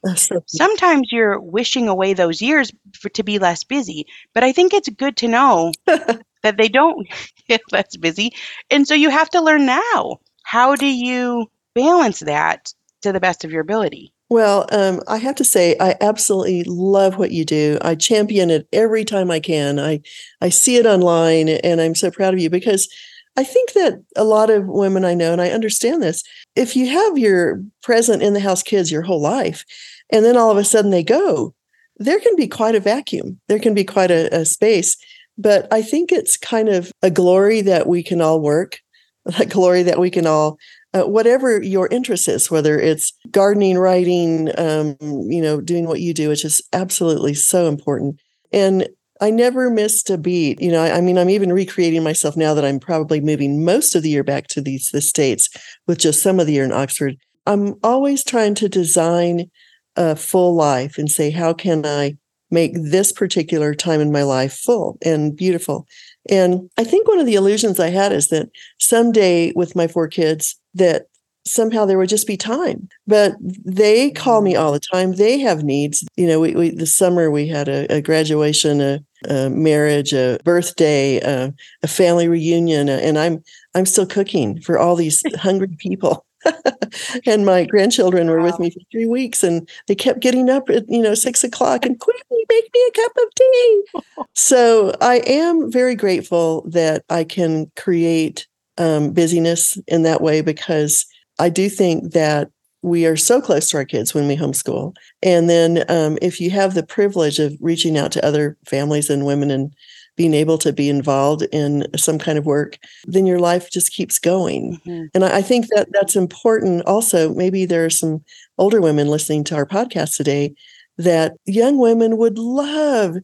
[0.46, 4.06] sometimes you're wishing away those years for, to be less busy.
[4.32, 7.06] But I think it's good to know that they don't
[7.48, 8.32] get less busy.
[8.70, 10.18] And so you have to learn now.
[10.44, 14.12] How do you balance that to the best of your ability?
[14.30, 17.78] Well, um, I have to say, I absolutely love what you do.
[17.82, 19.78] I champion it every time I can.
[19.78, 20.00] I,
[20.40, 22.88] I see it online, and I'm so proud of you because
[23.36, 26.22] I think that a lot of women I know, and I understand this,
[26.54, 29.64] if you have your present in the house kids your whole life,
[30.10, 31.54] and then all of a sudden they go,
[31.96, 33.40] there can be quite a vacuum.
[33.48, 34.96] There can be quite a, a space.
[35.36, 38.78] But I think it's kind of a glory that we can all work,
[39.38, 40.58] a glory that we can all
[40.94, 46.14] uh, whatever your interest is, whether it's gardening, writing, um, you know, doing what you
[46.14, 48.20] do, which is absolutely so important.
[48.52, 48.88] And
[49.20, 50.60] I never missed a beat.
[50.60, 53.94] You know, I, I, mean, I'm even recreating myself now that I'm probably moving most
[53.94, 55.48] of the year back to these the states
[55.86, 57.16] with just some of the year in Oxford.
[57.46, 59.50] I'm always trying to design
[59.96, 62.16] a full life and say, how can I
[62.50, 65.86] make this particular time in my life full and beautiful?
[66.28, 68.48] And I think one of the illusions I had is that
[68.78, 71.06] someday with my four kids, that
[71.46, 72.88] somehow there would just be time.
[73.06, 75.12] But they call me all the time.
[75.12, 76.04] They have needs.
[76.16, 80.38] You know, we, we this summer we had a, a graduation, a, a, marriage, a
[80.44, 83.42] birthday, a, a family reunion, and I'm
[83.74, 86.24] I'm still cooking for all these hungry people.
[87.26, 90.84] and my grandchildren were with me for three weeks and they kept getting up at
[90.88, 93.84] you know six o'clock and quickly make me a cup of tea
[94.34, 101.06] so i am very grateful that i can create um, busyness in that way because
[101.38, 102.50] I do think that
[102.82, 104.94] we are so close to our kids when we homeschool.
[105.22, 109.24] And then um, if you have the privilege of reaching out to other families and
[109.24, 109.72] women and
[110.16, 114.18] being able to be involved in some kind of work, then your life just keeps
[114.18, 114.80] going.
[114.86, 115.06] Mm-hmm.
[115.14, 116.84] And I think that that's important.
[116.84, 118.22] Also, maybe there are some
[118.58, 120.54] older women listening to our podcast today
[120.98, 123.16] that young women would love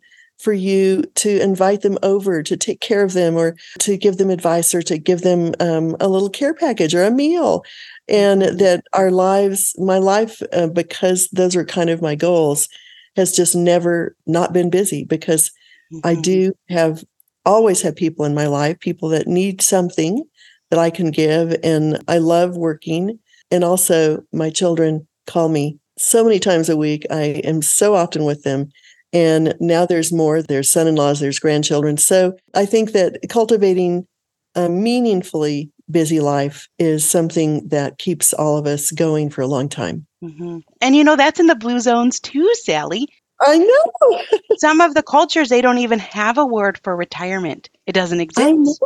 [0.42, 4.30] for you to invite them over to take care of them or to give them
[4.30, 7.64] advice or to give them um, a little care package or a meal.
[8.08, 8.56] And mm-hmm.
[8.58, 12.68] that our lives, my life, uh, because those are kind of my goals,
[13.16, 15.50] has just never not been busy because
[15.92, 16.06] mm-hmm.
[16.06, 17.04] I do have
[17.44, 20.24] always have people in my life, people that need something
[20.70, 21.56] that I can give.
[21.62, 23.18] And I love working.
[23.50, 27.06] And also, my children call me so many times a week.
[27.10, 28.70] I am so often with them.
[29.12, 30.42] And now there's more.
[30.42, 31.96] There's son in laws, there's grandchildren.
[31.96, 34.06] So I think that cultivating
[34.54, 39.68] a meaningfully busy life is something that keeps all of us going for a long
[39.68, 40.06] time.
[40.22, 40.58] Mm-hmm.
[40.80, 43.08] And you know, that's in the blue zones too, Sally.
[43.40, 44.22] I know.
[44.58, 48.82] Some of the cultures, they don't even have a word for retirement, it doesn't exist.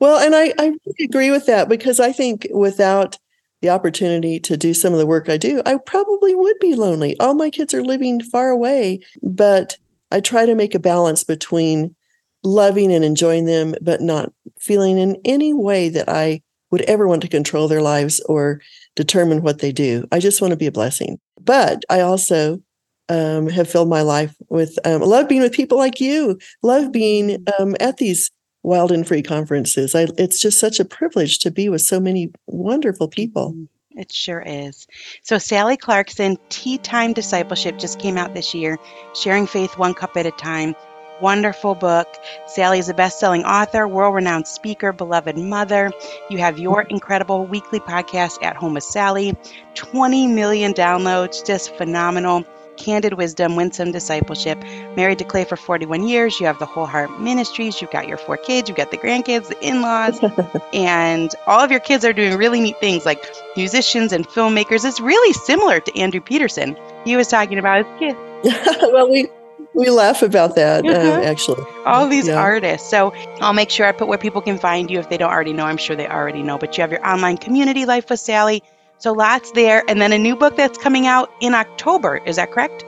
[0.00, 3.18] Well, and I, I really agree with that because I think without
[3.64, 7.18] the opportunity to do some of the work I do, I probably would be lonely.
[7.18, 9.78] All my kids are living far away, but
[10.10, 11.96] I try to make a balance between
[12.42, 17.22] loving and enjoying them, but not feeling in any way that I would ever want
[17.22, 18.60] to control their lives or
[18.96, 20.06] determine what they do.
[20.12, 21.18] I just want to be a blessing.
[21.40, 22.60] But I also
[23.08, 27.46] um, have filled my life with um, love being with people like you, love being
[27.58, 28.30] um, at these
[28.64, 29.94] Wild and Free conferences.
[29.94, 33.52] I, it's just such a privilege to be with so many wonderful people.
[33.52, 33.64] Mm-hmm.
[33.96, 34.88] It sure is.
[35.22, 38.76] So, Sally Clarkson, Tea Time Discipleship just came out this year,
[39.14, 40.74] sharing faith one cup at a time.
[41.20, 42.08] Wonderful book.
[42.48, 45.92] Sally is a best selling author, world renowned speaker, beloved mother.
[46.28, 49.36] You have your incredible weekly podcast, At Home with Sally.
[49.74, 52.44] 20 million downloads, just phenomenal.
[52.76, 54.62] Candid Wisdom, Winsome Discipleship.
[54.96, 56.38] Married to Clay for 41 years.
[56.40, 57.80] You have the Whole Heart Ministries.
[57.80, 58.68] You've got your four kids.
[58.68, 60.20] You've got the grandkids, the in laws.
[60.72, 63.24] and all of your kids are doing really neat things like
[63.56, 64.84] musicians and filmmakers.
[64.84, 66.76] It's really similar to Andrew Peterson.
[67.04, 68.18] He was talking about his kids.
[68.82, 69.28] well, we
[69.74, 71.22] we laugh about that uh, uh-huh.
[71.22, 72.34] actually all these yeah.
[72.34, 75.32] artists so i'll make sure i put where people can find you if they don't
[75.32, 78.20] already know i'm sure they already know but you have your online community life with
[78.20, 78.62] sally
[78.98, 79.82] so lots there.
[79.88, 82.18] And then a new book that's coming out in October.
[82.26, 82.84] Is that correct?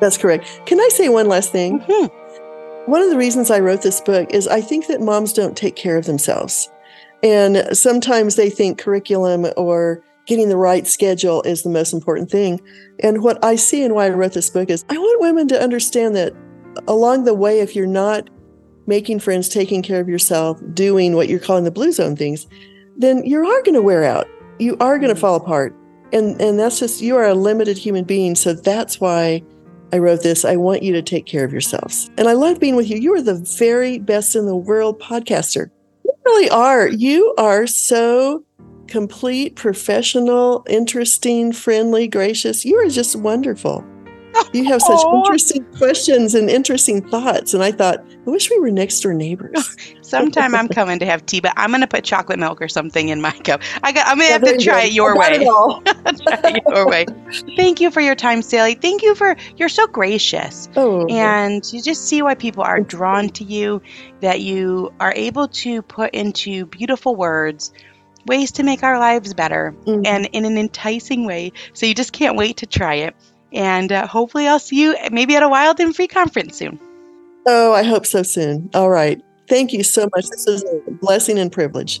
[0.00, 0.60] That's correct.
[0.66, 1.80] Can I say one last thing?
[1.80, 2.90] Mm-hmm.
[2.90, 5.76] One of the reasons I wrote this book is I think that moms don't take
[5.76, 6.68] care of themselves.
[7.22, 12.60] And sometimes they think curriculum or getting the right schedule is the most important thing.
[13.00, 15.62] And what I see and why I wrote this book is I want women to
[15.62, 16.32] understand that
[16.88, 18.28] along the way, if you're not
[18.86, 22.46] making friends, taking care of yourself, doing what you're calling the blue zone things,
[22.96, 24.26] then you are going to wear out
[24.62, 25.20] you are going to mm-hmm.
[25.20, 25.76] fall apart.
[26.12, 29.42] And and that's just you are a limited human being, so that's why
[29.92, 30.44] I wrote this.
[30.44, 32.10] I want you to take care of yourselves.
[32.18, 32.98] And I love being with you.
[32.98, 35.70] You are the very best in the world podcaster.
[36.04, 36.88] You really are.
[36.88, 38.44] You are so
[38.88, 42.64] complete, professional, interesting, friendly, gracious.
[42.64, 43.84] You are just wonderful.
[44.52, 45.18] You have such Aw.
[45.18, 47.54] interesting questions and interesting thoughts.
[47.54, 49.76] And I thought, I wish we were next door neighbors.
[50.02, 53.20] Sometime I'm coming to have tea, but I'm gonna put chocolate milk or something in
[53.20, 53.62] my cup.
[53.82, 54.06] I got.
[54.06, 55.32] I'm gonna Yeah, have to try it your way.
[55.40, 55.80] it all.
[55.82, 57.06] try it your way.
[57.56, 58.74] Thank you for your time, Sally.
[58.74, 60.68] Thank you for you're so gracious.
[60.76, 63.80] Oh, And you just see why people are drawn to you,
[64.20, 67.72] that you are able to put into beautiful words
[68.26, 70.06] ways to make our lives better mhm.
[70.06, 71.52] and in an enticing way.
[71.72, 73.16] So you just can't wait to try it.
[73.52, 76.78] And uh, hopefully, I'll see you maybe at a Wild and Free conference soon.
[77.46, 78.70] oh, I hope so soon.
[78.74, 79.20] All right.
[79.48, 80.28] Thank you so much.
[80.30, 82.00] This is a blessing and privilege.